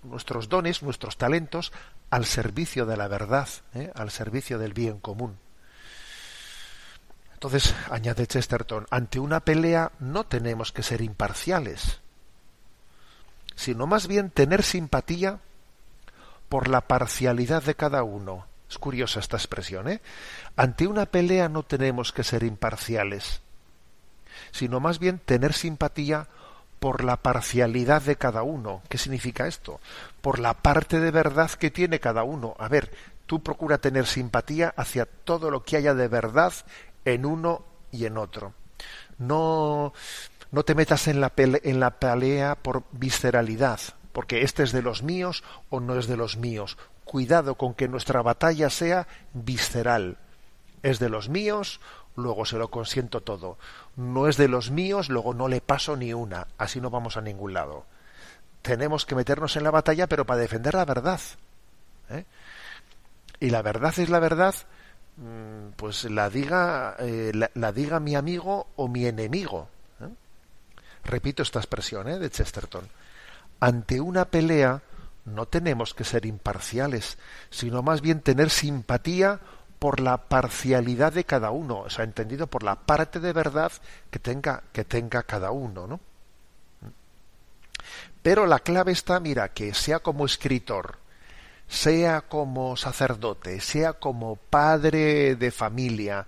[0.03, 1.73] nuestros dones, nuestros talentos
[2.11, 3.91] al servicio de la verdad, ¿eh?
[3.95, 5.37] al servicio del bien común.
[7.45, 12.01] Entonces, añade Chesterton, ante una pelea no tenemos que ser imparciales,
[13.55, 15.41] sino más bien tener simpatía
[16.49, 18.47] por la parcialidad de cada uno.
[18.71, 20.01] Es curiosa esta expresión, ¿eh?
[20.57, 23.43] Ante una pelea no tenemos que ser imparciales,
[24.51, 26.29] sino más bien tener simpatía
[26.81, 28.81] por la parcialidad de cada uno.
[28.89, 29.81] ¿Qué significa esto?
[30.23, 32.57] Por la parte de verdad que tiene cada uno.
[32.59, 32.91] A ver,
[33.27, 36.55] tú procura tener simpatía hacia todo lo que haya de verdad
[37.05, 38.55] en uno y en otro.
[39.19, 39.93] No,
[40.51, 43.81] no te metas en la, en la pelea por visceralidad,
[44.13, 46.77] porque este es de los míos o no es de los míos.
[47.05, 50.19] Cuidado con que nuestra batalla sea visceral.
[50.83, 51.81] Es de los míos,
[52.17, 53.59] luego se lo consiento todo.
[53.97, 56.47] No es de los míos, luego no le paso ni una.
[56.59, 57.87] Así no vamos a ningún lado.
[58.63, 61.21] Tenemos que meternos en la batalla, pero para defender la verdad.
[62.11, 62.25] ¿eh?
[63.41, 64.55] Y la verdad es la verdad
[65.77, 69.69] pues la diga, eh, la, diga mi amigo o mi enemigo.
[70.01, 70.09] ¿eh?
[71.05, 72.19] Repito esta expresión ¿eh?
[72.19, 72.89] de Chesterton.
[73.61, 74.83] Ante una pelea
[75.25, 77.19] no tenemos que ser imparciales,
[77.51, 79.41] sino más bien tener simpatía
[79.79, 83.73] por la parcialidad de cada uno, o sea, entendido por la parte de verdad
[84.11, 86.01] que tenga, que tenga cada uno, ¿no?
[88.23, 90.99] Pero la clave está, mira, que sea como escritor,
[91.69, 96.27] sea como sacerdote, sea como padre de familia,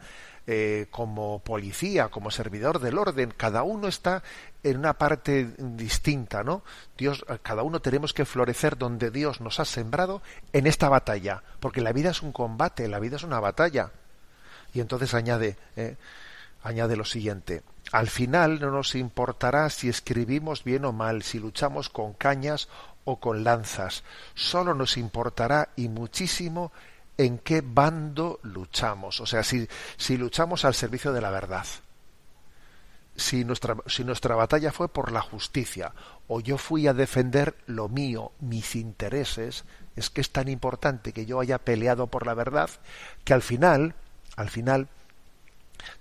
[0.49, 4.23] eh, como policía, como servidor del orden, cada uno está
[4.63, 6.63] en una parte distinta, ¿no?
[6.97, 10.23] Dios, cada uno tenemos que florecer donde Dios nos ha sembrado
[10.53, 13.91] en esta batalla, porque la vida es un combate, la vida es una batalla.
[14.73, 15.97] Y entonces añade, eh,
[16.63, 17.63] añade lo siguiente.
[17.91, 22.69] Al final no nos importará si escribimos bien o mal, si luchamos con cañas
[23.07, 24.05] o con lanzas.
[24.35, 26.73] Solo nos importará y muchísimo
[27.17, 29.21] en qué bando luchamos.
[29.21, 31.65] O sea, si, si luchamos al servicio de la verdad.
[33.17, 35.95] Si nuestra, si nuestra batalla fue por la justicia
[36.29, 41.25] o yo fui a defender lo mío, mis intereses, es que es tan importante que
[41.25, 42.69] yo haya peleado por la verdad
[43.25, 43.95] que al final,
[44.37, 44.89] al final,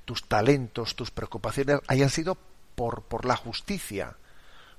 [0.03, 2.37] tus talentos, tus preocupaciones hayan sido
[2.75, 4.17] por, por la justicia,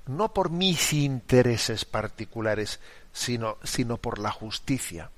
[0.07, 2.81] no por mis intereses particulares,
[3.13, 5.11] sino, sino por la justicia.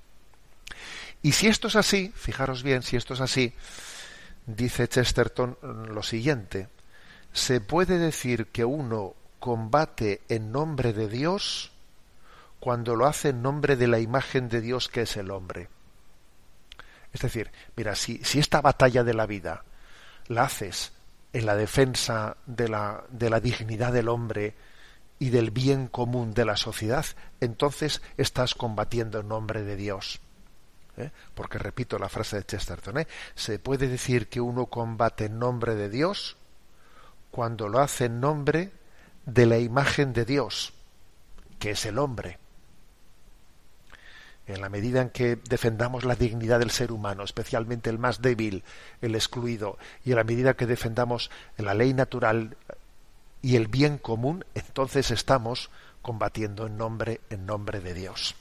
[1.22, 3.53] Y si esto es así, fijaros bien, si esto es así,
[4.47, 6.68] dice Chesterton lo siguiente,
[7.32, 11.72] se puede decir que uno combate en nombre de Dios
[12.61, 15.68] cuando lo hace en nombre de la imagen de Dios que es el hombre.
[17.12, 19.64] Es decir, mira, si, si esta batalla de la vida
[20.26, 20.93] la haces
[21.32, 24.55] en la defensa de la, de la dignidad del hombre
[25.19, 27.05] y del bien común de la sociedad,
[27.41, 30.21] entonces estás combatiendo en nombre de Dios.
[30.97, 31.11] ¿Eh?
[31.35, 35.89] Porque repito la frase de Chesterton, se puede decir que uno combate en nombre de
[35.89, 36.37] Dios
[37.31, 38.73] cuando lo hace en nombre
[39.25, 40.73] de la imagen de Dios,
[41.59, 42.39] que es el hombre
[44.49, 48.64] en la medida en que defendamos la dignidad del ser humano, especialmente el más débil,
[49.03, 52.57] el excluido, y en la medida que defendamos la ley natural
[53.43, 55.70] y el bien común, entonces estamos
[56.03, 58.34] combatiendo en nombre en nombre de Dios.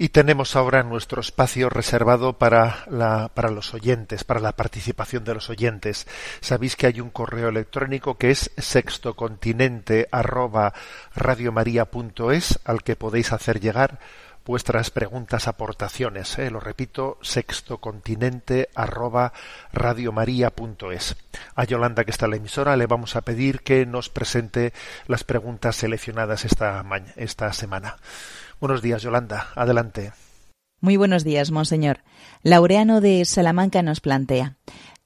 [0.00, 5.34] Y tenemos ahora nuestro espacio reservado para, la, para los oyentes, para la participación de
[5.34, 6.06] los oyentes.
[6.40, 10.72] Sabéis que hay un correo electrónico que es sextocontinente arroba
[12.64, 13.98] al que podéis hacer llegar
[14.46, 16.38] vuestras preguntas, aportaciones.
[16.38, 16.50] ¿eh?
[16.50, 19.32] Lo repito, sextocontinente arroba
[21.54, 24.72] A Yolanda, que está en la emisora, le vamos a pedir que nos presente
[25.06, 26.84] las preguntas seleccionadas esta,
[27.16, 27.96] esta semana.
[28.60, 29.48] Buenos días, Yolanda.
[29.54, 30.12] Adelante.
[30.80, 32.00] Muy buenos días, monseñor.
[32.42, 34.56] Laureano de Salamanca nos plantea.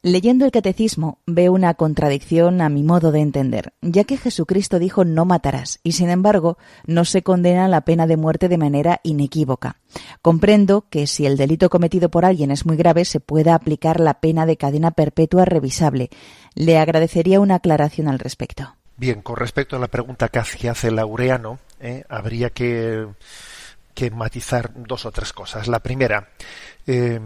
[0.06, 5.06] Leyendo el catecismo veo una contradicción a mi modo de entender, ya que Jesucristo dijo
[5.06, 9.76] no matarás, y sin embargo no se condena la pena de muerte de manera inequívoca.
[10.20, 14.20] Comprendo que si el delito cometido por alguien es muy grave se pueda aplicar la
[14.20, 16.10] pena de cadena perpetua revisable.
[16.54, 18.76] Le agradecería una aclaración al respecto.
[18.98, 22.04] Bien, con respecto a la pregunta que hace Laureano, ¿eh?
[22.10, 23.06] habría que,
[24.12, 25.66] matizar dos o tres cosas.
[25.66, 26.28] La primera,
[26.86, 27.18] eh,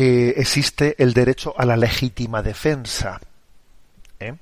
[0.00, 3.20] que existe el derecho a la legítima defensa.
[4.18, 4.34] ¿eh?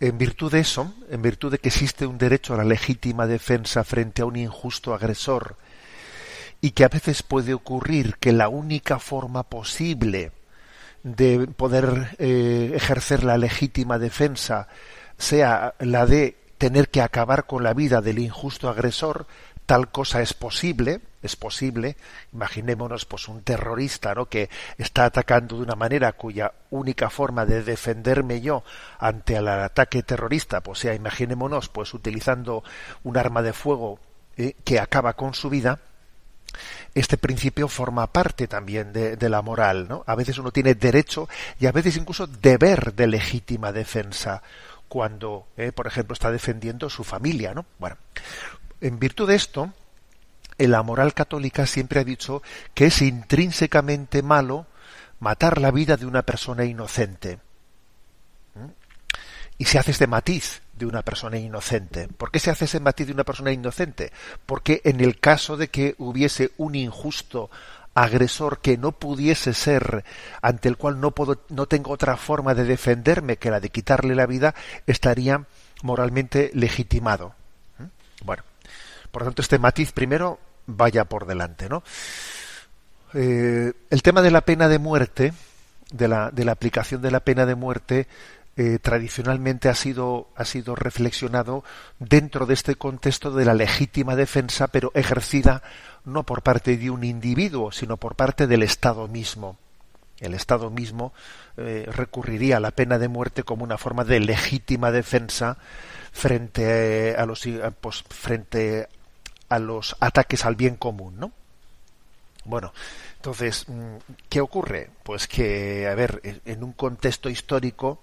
[0.00, 3.84] En virtud de eso, en virtud de que existe un derecho a la legítima defensa
[3.84, 5.54] frente a un injusto agresor,
[6.60, 10.32] y que a veces puede ocurrir que la única forma posible
[11.04, 14.66] de poder ejercer la legítima defensa
[15.16, 19.28] sea la de tener que acabar con la vida del injusto agresor,
[19.66, 21.96] tal cosa es posible, es posible,
[22.32, 24.26] imaginémonos pues un terrorista, ¿no?
[24.26, 24.48] que
[24.78, 28.62] está atacando de una manera cuya única forma de defenderme yo
[28.98, 32.62] ante el ataque terrorista, pues sea, imaginémonos pues utilizando
[33.02, 33.98] un arma de fuego
[34.36, 34.54] ¿eh?
[34.64, 35.80] que acaba con su vida,
[36.94, 40.04] este principio forma parte también de, la moral, ¿no?
[40.06, 41.28] A veces uno tiene derecho
[41.60, 44.42] y a veces incluso deber de legítima defensa
[44.88, 47.66] cuando, eh, por ejemplo, está defendiendo su familia, ¿no?
[47.78, 47.96] Bueno,
[48.80, 49.72] en virtud de esto,
[50.58, 52.42] la moral católica siempre ha dicho
[52.74, 54.66] que es intrínsecamente malo
[55.20, 57.38] matar la vida de una persona inocente.
[58.54, 58.68] ¿Mm?
[59.58, 62.08] Y se hace este matiz de una persona inocente.
[62.08, 64.12] ¿Por qué se hace ese matiz de una persona inocente?
[64.44, 67.50] Porque en el caso de que hubiese un injusto
[67.94, 70.04] agresor que no pudiese ser,
[70.42, 74.14] ante el cual no, puedo, no tengo otra forma de defenderme que la de quitarle
[74.14, 74.54] la vida,
[74.86, 75.46] estaría
[75.82, 77.34] moralmente legitimado.
[77.78, 77.84] ¿Mm?
[78.24, 78.42] Bueno,
[79.16, 81.82] por lo tanto, este matiz primero vaya por delante, ¿no?
[83.14, 85.32] Eh, el tema de la pena de muerte,
[85.90, 88.08] de la, de la aplicación de la pena de muerte,
[88.58, 91.64] eh, tradicionalmente ha sido, ha sido reflexionado
[91.98, 95.62] dentro de este contexto de la legítima defensa, pero ejercida
[96.04, 99.56] no por parte de un individuo, sino por parte del Estado mismo.
[100.20, 101.14] El Estado mismo
[101.56, 105.56] eh, recurriría a la pena de muerte como una forma de legítima defensa
[106.12, 107.48] frente a los
[107.80, 108.88] pues, frente
[109.48, 111.32] a los ataques al bien común, ¿no?
[112.44, 112.72] Bueno,
[113.16, 113.96] entonces, mm,
[114.28, 114.90] ¿qué ocurre?
[115.02, 118.00] Pues que, a ver, en un contexto histórico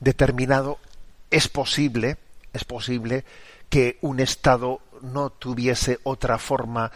[0.00, 0.78] determinado
[1.30, 2.16] es posible,
[2.52, 3.24] es posible
[3.68, 6.90] que un Estado no tuviese otra forma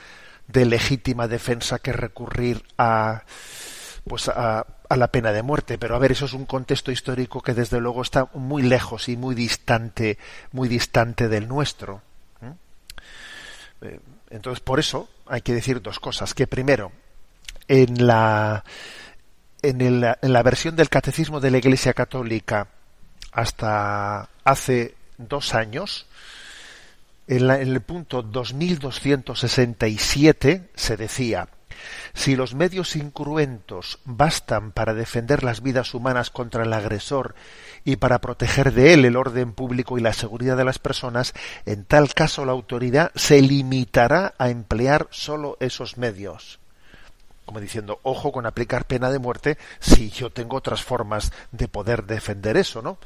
[0.48, 3.22] de legítima defensa que recurrir a
[4.04, 5.78] pues a, a la pena de muerte.
[5.78, 9.16] Pero a ver, eso es un contexto histórico que desde luego está muy lejos y
[9.16, 10.18] muy distante,
[10.50, 12.02] muy distante del nuestro.
[13.82, 16.34] Eh, entonces, por eso hay que decir dos cosas.
[16.34, 16.92] Que primero,
[17.68, 18.64] en la,
[19.62, 22.68] en, la versión del Catecismo de la Iglesia Católica
[23.32, 26.06] hasta hace dos años,
[27.26, 31.48] en, en el punto 2267 se decía,
[32.14, 37.34] si los medios incruentos bastan para defender las vidas humanas contra el agresor
[37.84, 41.34] y para proteger de él el orden público y la seguridad de las personas,
[41.66, 46.60] en tal caso la autoridad se limitará a emplear sólo esos medios.
[47.44, 52.04] Como diciendo, ojo con aplicar pena de muerte si yo tengo otras formas de poder
[52.04, 52.98] defender eso, ¿no?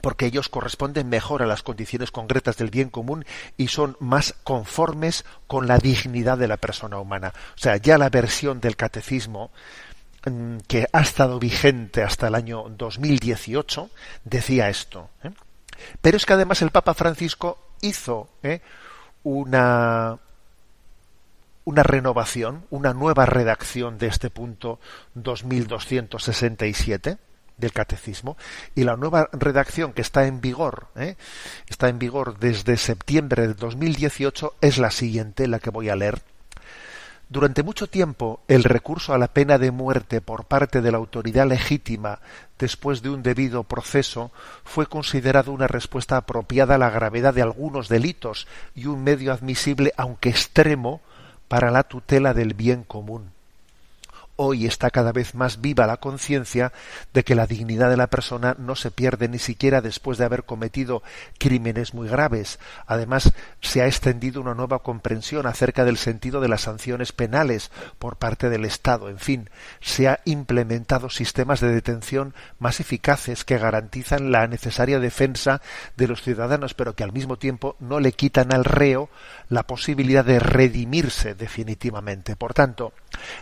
[0.00, 3.24] Porque ellos corresponden mejor a las condiciones concretas del bien común
[3.56, 7.32] y son más conformes con la dignidad de la persona humana.
[7.54, 9.50] O sea, ya la versión del catecismo
[10.24, 13.90] mm, que ha estado vigente hasta el año 2018
[14.24, 15.10] decía esto.
[15.24, 15.30] ¿eh?
[16.00, 18.60] Pero es que además el Papa Francisco hizo ¿eh?
[19.22, 20.18] una
[21.64, 24.78] una renovación, una nueva redacción de este punto
[25.14, 27.18] 2267
[27.56, 28.36] del catecismo
[28.74, 31.16] y la nueva redacción que está en vigor ¿eh?
[31.68, 36.20] está en vigor desde septiembre de 2018 es la siguiente la que voy a leer
[37.28, 41.46] durante mucho tiempo el recurso a la pena de muerte por parte de la autoridad
[41.46, 42.20] legítima
[42.58, 44.30] después de un debido proceso
[44.64, 49.92] fue considerado una respuesta apropiada a la gravedad de algunos delitos y un medio admisible
[49.96, 51.00] aunque extremo
[51.48, 53.35] para la tutela del bien común
[54.36, 56.72] hoy está cada vez más viva la conciencia
[57.12, 60.44] de que la dignidad de la persona no se pierde ni siquiera después de haber
[60.44, 61.02] cometido
[61.38, 62.58] crímenes muy graves.
[62.86, 68.16] Además, se ha extendido una nueva comprensión acerca del sentido de las sanciones penales por
[68.16, 69.08] parte del Estado.
[69.08, 75.62] En fin, se ha implementado sistemas de detención más eficaces que garantizan la necesaria defensa
[75.96, 79.08] de los ciudadanos, pero que al mismo tiempo no le quitan al reo
[79.48, 82.36] la posibilidad de redimirse definitivamente.
[82.36, 82.92] Por tanto,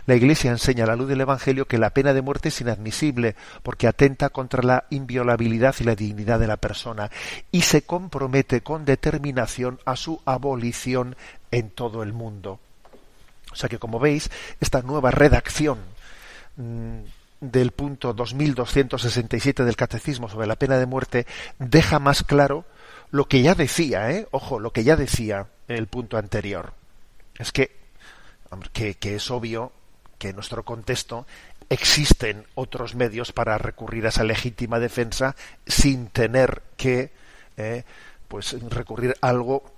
[0.05, 3.35] la Iglesia enseña a la luz del Evangelio que la pena de muerte es inadmisible
[3.63, 7.11] porque atenta contra la inviolabilidad y la dignidad de la persona
[7.51, 11.15] y se compromete con determinación a su abolición
[11.51, 12.59] en todo el mundo.
[13.51, 14.29] O sea que, como veis,
[14.59, 15.79] esta nueva redacción
[16.57, 16.99] mm,
[17.39, 21.25] del punto 2267 del Catecismo sobre la pena de muerte
[21.59, 22.65] deja más claro
[23.11, 24.27] lo que ya decía, ¿eh?
[24.31, 26.73] ojo, lo que ya decía el punto anterior.
[27.37, 27.75] Es que,
[28.73, 29.71] que, que es obvio
[30.17, 31.25] que en nuestro contexto
[31.69, 35.35] existen otros medios para recurrir a esa legítima defensa
[35.65, 37.11] sin tener que
[37.57, 37.83] eh,
[38.27, 39.75] pues recurrir a algo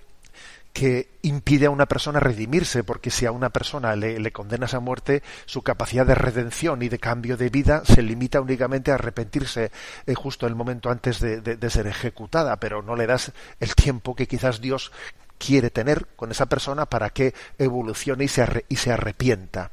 [0.72, 5.24] que impide a una persona redimirse, porque si a una persona le, condenas a muerte,
[5.44, 9.72] su capacidad de redención y de cambio de vida se limita únicamente a arrepentirse
[10.06, 14.28] eh, justo el momento antes de, ser ejecutada, pero no le das el tiempo que
[14.28, 14.92] quizás Dios
[15.36, 19.72] quiere tener con esa persona para que evolucione y se, y se arrepienta.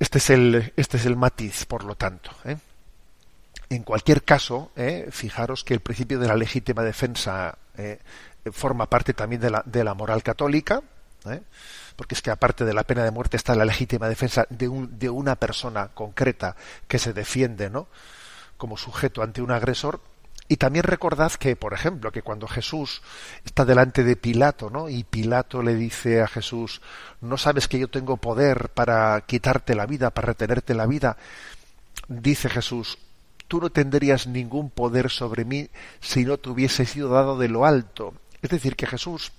[0.00, 2.30] Este es el, este es el matiz, por lo tanto.
[2.46, 2.56] ¿eh?
[3.68, 5.08] En cualquier caso, ¿eh?
[5.12, 7.98] fijaros que el principio de la legítima defensa ¿eh?
[8.50, 10.82] forma parte también de la, de la moral católica,
[11.96, 14.98] porque es que aparte de la pena de muerte está la legítima defensa de, un,
[14.98, 16.56] de una persona concreta
[16.88, 17.88] que se defiende ¿no?
[18.56, 20.00] como sujeto ante un agresor,
[20.50, 23.02] y también recordad que, por ejemplo, que cuando Jesús
[23.44, 24.88] está delante de Pilato, ¿no?
[24.88, 26.82] Y Pilato le dice a Jesús,
[27.20, 31.16] ¿no sabes que yo tengo poder para quitarte la vida, para retenerte la vida?
[32.08, 32.98] Dice Jesús,
[33.46, 35.68] tú no tendrías ningún poder sobre mí
[36.00, 38.14] si no te hubiese sido dado de lo alto.
[38.42, 39.30] Es decir, que Jesús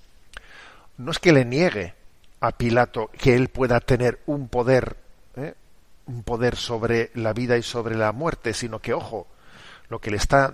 [0.96, 1.92] no es que le niegue
[2.40, 4.96] a Pilato que él pueda tener un poder,
[5.36, 5.52] ¿eh?
[6.06, 9.26] un poder sobre la vida y sobre la muerte, sino que, ojo,
[9.92, 10.52] lo que le está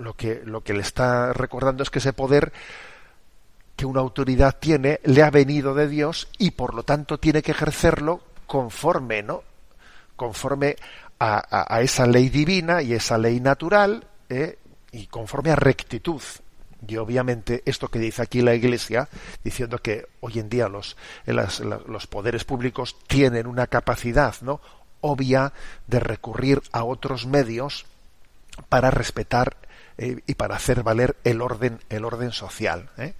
[0.00, 2.52] lo que lo que le está recordando es que ese poder
[3.76, 7.52] que una autoridad tiene le ha venido de Dios y por lo tanto tiene que
[7.52, 9.44] ejercerlo conforme no
[10.16, 10.74] conforme
[11.20, 14.58] a, esa ley divina y esa ley natural ¿eh?
[14.90, 16.20] y conforme a rectitud
[16.84, 19.08] y obviamente esto que dice aquí la Iglesia,
[19.44, 24.60] diciendo que hoy en día los, los poderes públicos tienen una capacidad ¿no?
[25.00, 25.52] obvia
[25.86, 27.86] de recurrir a otros medios
[28.68, 29.56] para respetar
[29.98, 32.90] eh, y para hacer valer el orden, el orden social.
[32.98, 33.14] ¿eh?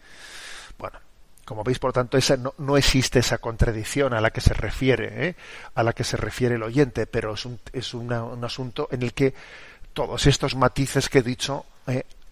[0.78, 0.99] Bueno,
[1.45, 5.37] como veis, por tanto, esa, no, existe esa contradicción a la que se refiere, ¿eh?
[5.74, 8.12] a la que se refiere el oyente, pero es un, es un
[8.45, 9.35] asunto en el que
[9.93, 11.66] todos estos matices que he dicho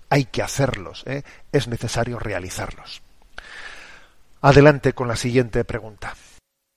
[0.08, 1.04] hay que hacerlos,
[1.52, 3.02] es necesario realizarlos.
[4.40, 6.14] Adelante con la siguiente pregunta.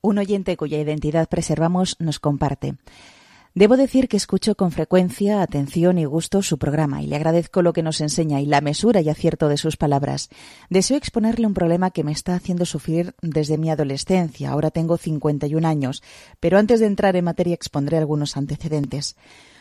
[0.02, 2.76] Un oyente cuya identidad preservamos nos comparte.
[3.56, 7.72] Debo decir que escucho con frecuencia, atención y gusto su programa y le agradezco lo
[7.72, 10.30] que nos enseña y la mesura y acierto de sus palabras.
[10.72, 14.50] Deseo exponerle un problema que me está haciendo sufrir desde mi adolescencia.
[14.50, 16.02] Ahora tengo 51 años,
[16.40, 19.16] pero antes de entrar en materia expondré algunos antecedentes.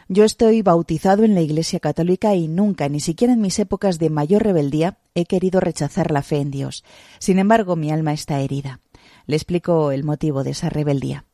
[0.09, 4.09] Yo estoy bautizado en la Iglesia Católica y nunca, ni siquiera en mis épocas de
[4.09, 6.83] mayor rebeldía, he querido rechazar la fe en Dios.
[7.19, 8.81] Sin embargo, mi alma está herida.
[9.27, 11.27] Le explico el motivo de esa rebeldía.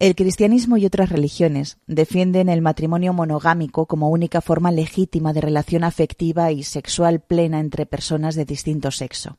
[0.00, 5.84] El cristianismo y otras religiones defienden el matrimonio monogámico como única forma legítima de relación
[5.84, 9.38] afectiva y sexual plena entre personas de distinto sexo.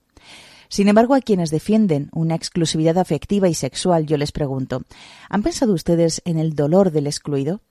[0.69, 4.83] Sin embargo, a quienes defienden una exclusividad afectiva y sexual, yo les pregunto,
[5.29, 7.61] ¿han pensado ustedes en el dolor del excluido?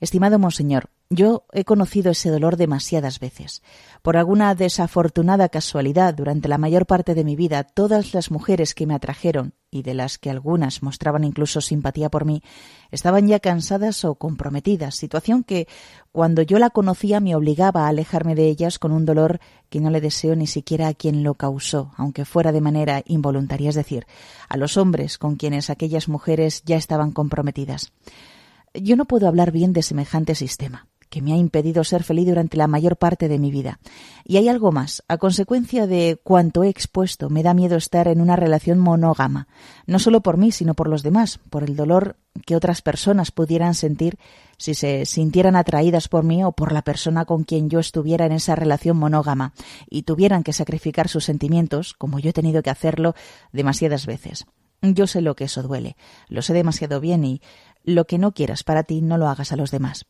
[0.00, 3.62] Estimado Monseñor, yo he conocido ese dolor demasiadas veces.
[4.00, 8.86] Por alguna desafortunada casualidad, durante la mayor parte de mi vida, todas las mujeres que
[8.86, 12.42] me atrajeron, y de las que algunas mostraban incluso simpatía por mí,
[12.92, 15.66] estaban ya cansadas o comprometidas, situación que,
[16.12, 19.90] cuando yo la conocía, me obligaba a alejarme de ellas con un dolor que no
[19.90, 24.06] le deseo ni siquiera a quien lo causó, aunque fuera de manera involuntaria, es decir,
[24.48, 27.92] a los hombres con quienes aquellas mujeres ya estaban comprometidas.
[28.74, 32.56] Yo no puedo hablar bien de semejante sistema que me ha impedido ser feliz durante
[32.56, 33.80] la mayor parte de mi vida.
[34.24, 35.02] Y hay algo más.
[35.08, 39.48] A consecuencia de cuanto he expuesto, me da miedo estar en una relación monógama,
[39.86, 43.74] no solo por mí, sino por los demás, por el dolor que otras personas pudieran
[43.74, 44.18] sentir
[44.56, 48.32] si se sintieran atraídas por mí o por la persona con quien yo estuviera en
[48.32, 49.52] esa relación monógama
[49.88, 53.14] y tuvieran que sacrificar sus sentimientos, como yo he tenido que hacerlo
[53.52, 54.46] demasiadas veces.
[54.82, 55.96] Yo sé lo que eso duele,
[56.28, 57.42] lo sé demasiado bien y
[57.84, 60.06] lo que no quieras para ti no lo hagas a los demás.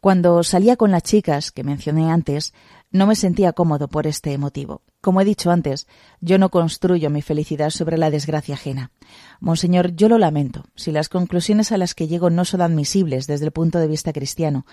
[0.00, 2.52] Cuando salía con las chicas que mencioné antes,
[2.90, 4.82] no me sentía cómodo por este motivo.
[5.00, 5.86] Como he dicho antes,
[6.20, 8.92] yo no construyo mi felicidad sobre la desgracia ajena.
[9.40, 13.44] Monseñor, yo lo lamento, si las conclusiones a las que llego no son admisibles desde
[13.46, 14.66] el punto de vista cristiano,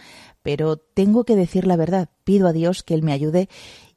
[0.43, 2.09] pero tengo que decir la verdad.
[2.23, 3.49] Pido a Dios que Él me ayude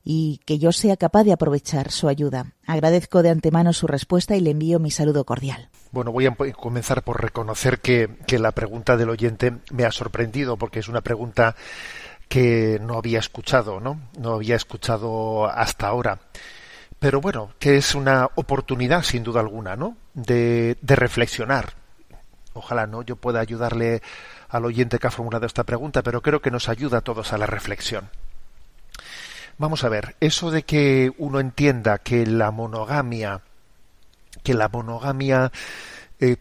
[0.04, 2.52] y que yo sea capaz de aprovechar su ayuda.
[2.66, 5.68] Agradezco de antemano su respuesta y le envío mi saludo cordial.
[5.90, 10.80] Bueno, voy a comenzar por reconocer que, la pregunta del oyente me ha sorprendido porque
[10.80, 11.56] es una pregunta
[12.28, 14.00] que no había escuchado, ¿no?
[14.18, 16.20] No había escuchado hasta ahora.
[16.98, 19.96] Pero bueno, que es una oportunidad, sin duda alguna, ¿no?
[20.14, 21.74] De, de reflexionar.
[22.52, 23.02] Ojalá, ¿no?
[23.02, 24.02] Yo pueda ayudarle
[24.48, 27.38] al oyente que ha formulado esta pregunta, pero creo que nos ayuda a todos a
[27.38, 28.10] la reflexión.
[29.58, 33.42] Vamos a ver, eso de que uno entienda que la monogamia,
[34.44, 35.50] que la monogamia
[36.20, 36.36] eh,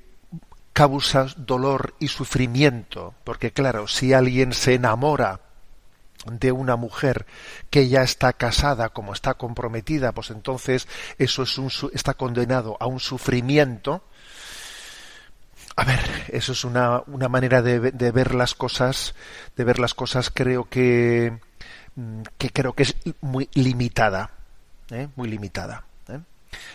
[0.72, 5.42] causa dolor y sufrimiento, porque claro, si alguien se enamora
[6.26, 7.26] de una mujer
[7.72, 10.88] que ya está casada, como está comprometida, pues entonces
[11.18, 14.04] eso es un, está condenado a un sufrimiento.
[15.76, 16.00] A ver,
[16.30, 19.16] eso es una, una manera de, de ver las cosas,
[19.56, 21.47] de ver las cosas, creo que
[22.38, 24.32] que creo que es muy limitada,
[24.92, 25.08] ¿eh?
[25.16, 25.84] muy limitada.
[26.10, 26.20] ¿eh?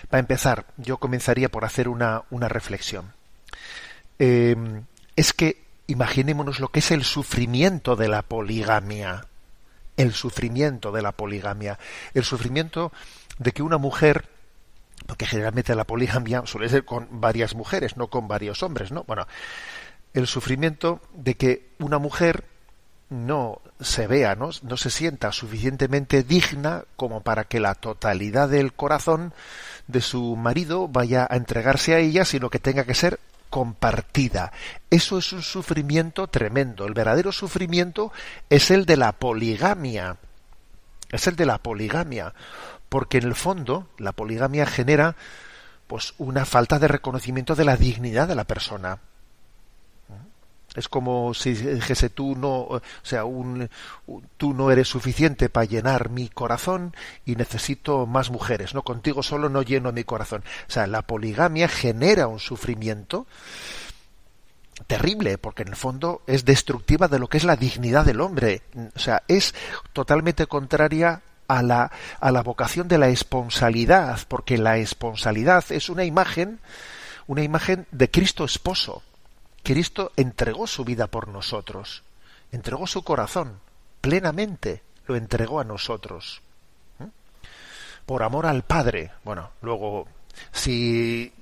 [0.09, 3.13] Para empezar, yo comenzaría por hacer una, una reflexión.
[4.19, 4.57] Eh,
[5.17, 9.27] es que imaginémonos lo que es el sufrimiento de la poligamia.
[9.97, 11.79] El sufrimiento de la poligamia.
[12.15, 12.93] El sufrimiento
[13.39, 14.29] de que una mujer,
[15.07, 19.05] porque generalmente la poligamia suele ser con varias mujeres, no con varios hombres, ¿no?
[19.05, 19.27] Bueno,
[20.15, 22.45] el sufrimiento de que una mujer
[23.13, 24.51] no se vea, ¿no?
[24.63, 29.33] no se sienta suficientemente digna como para que la totalidad del corazón
[29.87, 34.51] de su marido vaya a entregarse a ella, sino que tenga que ser compartida.
[34.91, 36.87] Eso es un sufrimiento tremendo.
[36.87, 38.13] El verdadero sufrimiento
[38.49, 40.17] es el de la poligamia.
[41.11, 42.33] Es el de la poligamia.
[42.89, 45.17] Porque en el fondo la poligamia genera
[45.87, 48.99] pues una falta de reconocimiento de la dignidad de la persona
[50.75, 53.69] es como si dijese tú no, o sea, un,
[54.37, 56.95] tú no eres suficiente para llenar mi corazón
[57.27, 60.43] y necesito más mujeres, no contigo solo no lleno mi corazón.
[60.69, 63.27] O sea, la poligamia genera un sufrimiento
[64.87, 68.63] terrible, porque en el fondo es destructiva de lo que es la dignidad del hombre.
[68.97, 69.55] O sea, es
[69.93, 76.05] totalmente contraria a la, a la vocación de la esponsalidad, porque la esponsalidad es una
[76.05, 76.61] imagen,
[77.27, 79.03] una imagen de Cristo esposo
[79.63, 82.03] Cristo entregó su vida por nosotros,
[82.51, 83.61] entregó su corazón
[84.01, 86.43] plenamente, lo entregó a nosotros.
[88.05, 89.13] Por amor al Padre.
[89.23, 90.09] Bueno, luego,
[90.51, 91.33] si,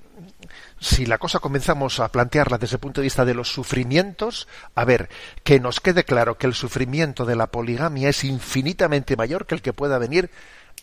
[0.79, 4.85] si la cosa comenzamos a plantearla desde el punto de vista de los sufrimientos, a
[4.85, 5.09] ver,
[5.43, 9.63] que nos quede claro que el sufrimiento de la poligamia es infinitamente mayor que el
[9.63, 10.31] que pueda venir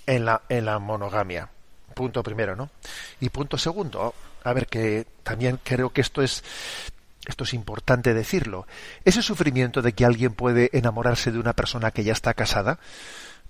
[0.08, 1.50] en la, en la monogamia.
[1.94, 2.72] Punto primero, ¿no?
[3.20, 6.44] Y punto segundo, a ver, que también creo que esto es
[7.28, 8.66] esto es importante decirlo.
[9.06, 12.80] Ese sufrimiento de que alguien puede enamorarse de una persona que ya está casada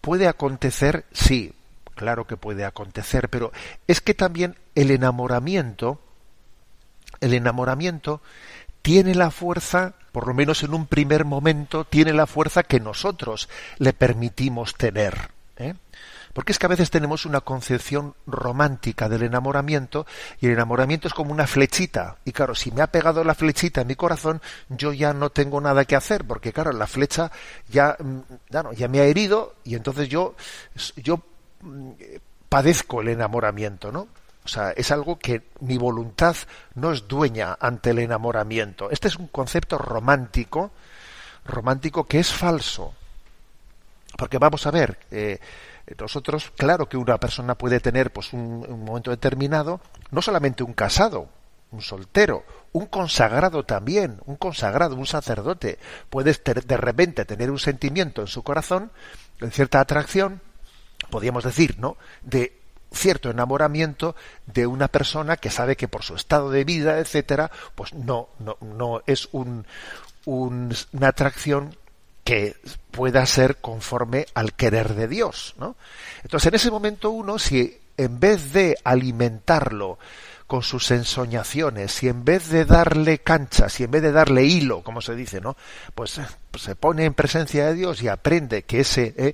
[0.01, 1.53] puede acontecer, sí,
[1.95, 3.51] claro que puede acontecer, pero
[3.87, 5.99] es que también el enamoramiento
[7.21, 8.21] el enamoramiento
[8.81, 13.49] tiene la fuerza, por lo menos en un primer momento, tiene la fuerza que nosotros
[13.77, 15.31] le permitimos tener.
[15.57, 15.73] ¿eh?
[16.37, 20.05] Porque es que a veces tenemos una concepción romántica del enamoramiento
[20.39, 22.17] y el enamoramiento es como una flechita.
[22.25, 25.59] Y claro, si me ha pegado la flechita en mi corazón, yo ya no tengo
[25.59, 27.31] nada que hacer, porque claro, la flecha
[27.69, 28.19] ya, mm,
[28.51, 30.35] ya, ya me ha herido y entonces yo,
[30.97, 31.23] yo
[31.61, 31.93] mm,
[32.47, 34.07] padezco el enamoramiento, ¿no?
[34.45, 36.35] O sea, es algo que mi voluntad
[36.75, 38.91] no es dueña ante el enamoramiento.
[38.91, 40.69] Este es un concepto romántico,
[41.45, 42.93] romántico que es falso.
[44.15, 45.39] Porque vamos a ver, eh,
[45.95, 49.79] nosotros, claro que una persona puede tener pues un, momento determinado,
[50.11, 51.29] no solamente un casado,
[51.71, 55.79] un soltero, un consagrado también, un consagrado, un sacerdote,
[56.09, 58.91] puede de repente tener un sentimiento en su corazón,
[59.39, 60.41] de cierta atracción,
[61.09, 61.97] podríamos decir, ¿no?
[62.21, 62.59] De
[62.91, 64.15] cierto enamoramiento
[64.45, 68.57] de una persona que sabe que por su estado de vida, etcétera, pues no, no,
[68.61, 69.65] no es un,
[70.25, 71.75] una atracción
[72.27, 72.57] que
[72.91, 75.77] pueda ser conforme al querer de Dios, ¿no?
[76.23, 79.97] Entonces, en ese momento uno, si en vez de alimentarlo
[80.45, 84.83] con sus ensoñaciones, si en vez de darle cancha, si en vez de darle hilo,
[84.83, 85.55] como se dice, ¿no?
[85.95, 86.19] Pues,
[86.51, 89.33] pues se pone en presencia de Dios y aprende que ese, eh,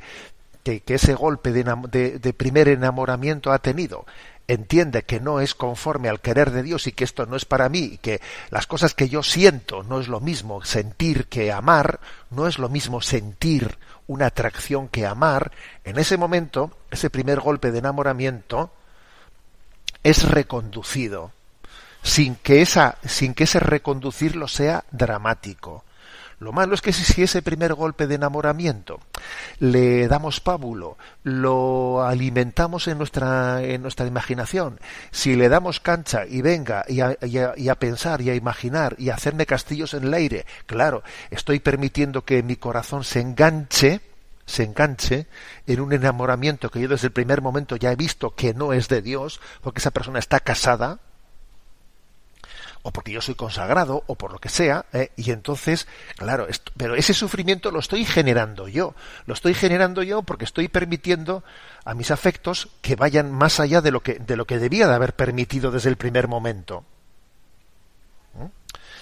[0.64, 4.06] que, ese golpe de, de primer enamoramiento ha tenido
[4.48, 7.70] entiende que no es conforme al querer de Dios y que esto no es para
[7.70, 12.00] mí, y que las cosas que yo siento no es lo mismo sentir que amar,
[12.30, 13.78] no es lo mismo sentir
[14.08, 15.52] una atracción que amar,
[15.84, 18.72] en ese momento, ese primer golpe de enamoramiento
[20.04, 21.32] es reconducido,
[22.02, 25.86] sin que, esa, sin que ese reconducirlo sea dramático.
[26.44, 29.00] Lo malo es que si ese primer golpe de enamoramiento
[29.60, 34.80] le damos pábulo, lo alimentamos en nuestra, en nuestra imaginación,
[35.12, 39.10] si le damos cancha y venga y a, y a, pensar y a imaginar y
[39.10, 44.02] a hacerme castillos en el aire, claro, estoy permitiendo que mi corazón se enganche,
[44.46, 45.28] se enganche
[45.66, 48.90] en un enamoramiento que yo desde el primer momento ya he visto que no es
[48.90, 51.00] de Dios, porque esa persona está casada,
[52.84, 55.12] o porque yo soy consagrado, o por lo que sea, ¿eh?
[55.16, 58.94] y entonces, claro, esto, pero ese sufrimiento lo estoy generando yo,
[59.26, 61.44] lo estoy generando yo porque estoy permitiendo
[61.86, 64.96] a mis afectos que vayan más allá de lo que, de lo que debía de
[64.96, 66.84] haber permitido desde el primer momento.
[68.34, 68.48] ¿Mm?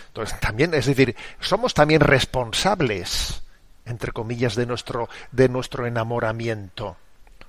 [0.07, 3.41] Entonces, también, es decir, somos también responsables,
[3.85, 6.97] entre comillas, de nuestro, de nuestro enamoramiento.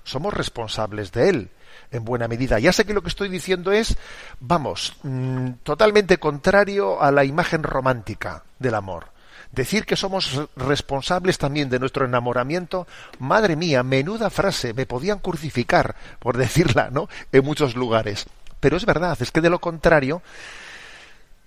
[0.02, 1.50] Somos responsables de él
[1.90, 2.58] en buena medida.
[2.58, 3.96] Ya sé que lo que estoy diciendo es,
[4.40, 9.12] vamos, mm, totalmente contrario a la imagen romántica del amor.
[9.52, 12.86] Decir que somos responsables también de nuestro enamoramiento,
[13.18, 17.08] madre mía, menuda frase, me podían crucificar por decirla, ¿no?
[17.32, 18.26] En muchos lugares.
[18.60, 20.22] Pero es verdad, es que de lo contrario,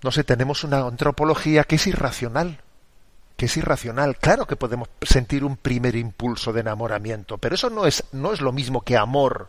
[0.02, 2.60] no sé, tenemos una antropología que es irracional,
[3.36, 4.16] que es irracional.
[4.18, 8.40] Claro que podemos sentir un primer impulso de enamoramiento, pero eso no es, no es
[8.40, 9.48] lo mismo que amor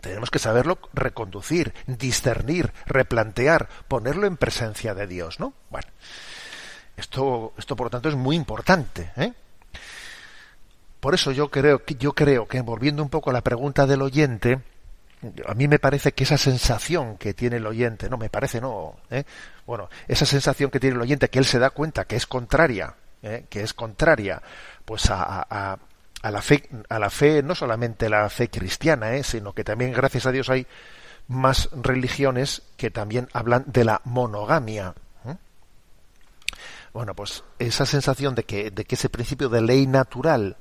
[0.00, 5.52] tenemos que saberlo reconducir, discernir, replantear, ponerlo en presencia de Dios, ¿no?
[5.70, 5.88] Bueno,
[6.96, 9.32] esto, esto por lo tanto es muy importante, ¿eh?
[11.00, 14.02] Por eso yo creo que yo creo que volviendo un poco a la pregunta del
[14.02, 14.60] oyente,
[15.46, 18.96] a mí me parece que esa sensación que tiene el oyente, no me parece no,
[19.10, 19.24] ¿eh?
[19.66, 22.94] bueno, esa sensación que tiene el oyente que él se da cuenta que es contraria,
[23.22, 23.46] ¿eh?
[23.48, 24.42] que es contraria,
[24.84, 25.78] pues a, a
[26.30, 29.22] la fe, a la fe no solamente la fe cristiana, ¿eh?
[29.22, 30.66] sino que también, gracias a Dios, hay
[31.28, 34.94] más religiones que también hablan de la monogamia.
[35.26, 35.36] ¿eh?
[36.92, 40.56] Bueno, pues esa sensación de que, de que ese principio de ley natural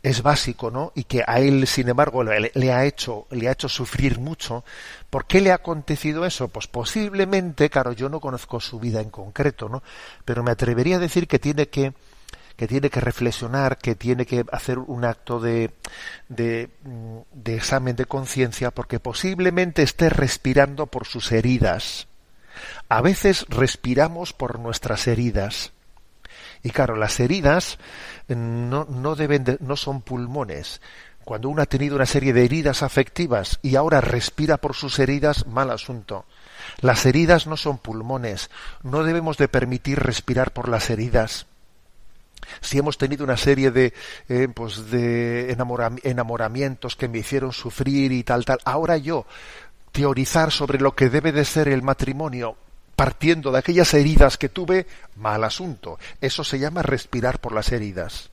[0.00, 0.92] es básico, ¿no?
[0.94, 4.64] Y que a él, sin embargo, le, le, ha hecho, le ha hecho sufrir mucho.
[5.10, 6.46] ¿Por qué le ha acontecido eso?
[6.46, 9.82] Pues posiblemente, claro, yo no conozco su vida en concreto, ¿no?
[10.24, 11.94] Pero me atrevería a decir que tiene que
[12.58, 15.70] que tiene que reflexionar, que tiene que hacer un acto de,
[16.28, 16.68] de,
[17.32, 22.08] de examen de conciencia, porque posiblemente esté respirando por sus heridas.
[22.88, 25.72] A veces respiramos por nuestras heridas.
[26.64, 27.78] Y claro, las heridas
[28.26, 30.80] no, no deben no son pulmones.
[31.24, 35.46] Cuando uno ha tenido una serie de heridas afectivas y ahora respira por sus heridas,
[35.46, 36.24] mal asunto.
[36.80, 38.50] Las heridas no son pulmones.
[38.82, 41.46] No debemos de permitir respirar por las heridas
[42.60, 43.92] si hemos tenido una serie de,
[44.28, 45.52] eh, pues de
[46.02, 49.26] enamoramientos que me hicieron sufrir y tal, tal, ahora yo
[49.92, 52.56] teorizar sobre lo que debe de ser el matrimonio
[52.96, 55.98] partiendo de aquellas heridas que tuve, mal asunto.
[56.20, 58.30] Eso se llama respirar por las heridas.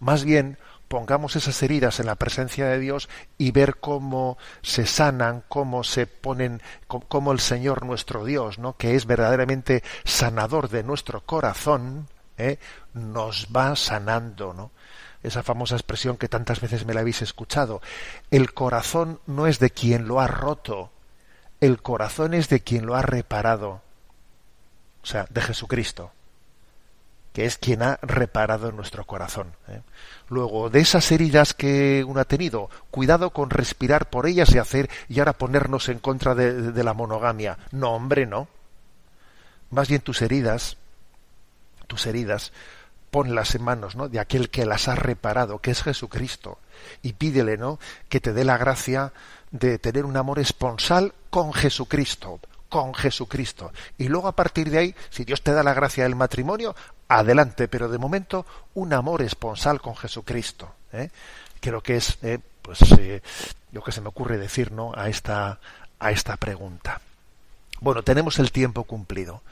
[0.00, 0.56] Más bien,
[0.88, 6.06] pongamos esas heridas en la presencia de Dios y ver cómo se sanan, cómo se
[6.06, 8.76] ponen, cómo el Señor nuestro Dios, ¿no?
[8.76, 12.08] que es verdaderamente sanador de nuestro corazón,
[12.38, 12.58] ¿eh?
[12.94, 14.70] nos va sanando, ¿no?
[15.22, 17.80] Esa famosa expresión que tantas veces me la habéis escuchado.
[18.30, 20.90] El corazón no es de quien lo ha roto,
[21.60, 23.82] el corazón es de quien lo ha reparado.
[25.02, 26.12] O sea, de Jesucristo
[27.36, 29.52] que es quien ha reparado nuestro corazón.
[29.68, 29.82] ¿eh?
[30.30, 34.88] Luego, de esas heridas que uno ha tenido, cuidado con respirar por ellas y hacer
[35.06, 37.58] y ahora ponernos en contra de, la monogamia.
[37.72, 38.48] No, hombre, no.
[39.68, 40.78] Más bien tus heridas,
[41.86, 42.52] tus heridas,
[43.10, 44.08] ponlas en manos ¿no?
[44.08, 46.58] de aquel que las ha reparado, que es Jesucristo,
[47.02, 47.78] y pídele ¿no?
[48.08, 49.12] que te dé la gracia
[49.50, 53.72] de tener un amor esponsal con Jesucristo, con Jesucristo.
[53.98, 56.74] Y luego a partir de ahí, si Dios te da la gracia del matrimonio,
[57.08, 60.74] adelante, pero de momento un amor esponsal con Jesucristo.
[60.92, 61.10] ¿eh?
[61.60, 63.22] Creo que es eh, pues, eh,
[63.72, 64.92] lo que se me ocurre decir ¿no?
[64.94, 65.58] a, esta,
[65.98, 67.00] a esta pregunta.
[67.80, 69.42] Bueno, tenemos el tiempo cumplido.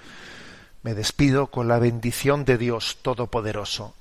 [0.84, 3.94] Me despido con la bendición de Dios Todopoderoso,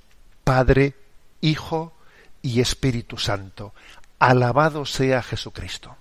[0.44, 0.96] Padre,
[1.40, 1.94] Hijo
[2.42, 3.74] y Espíritu Santo.
[4.20, 5.96] Alabado sea Jesucristo.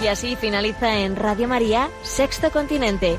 [0.00, 3.18] Y así finaliza en Radio María, Sexto Continente,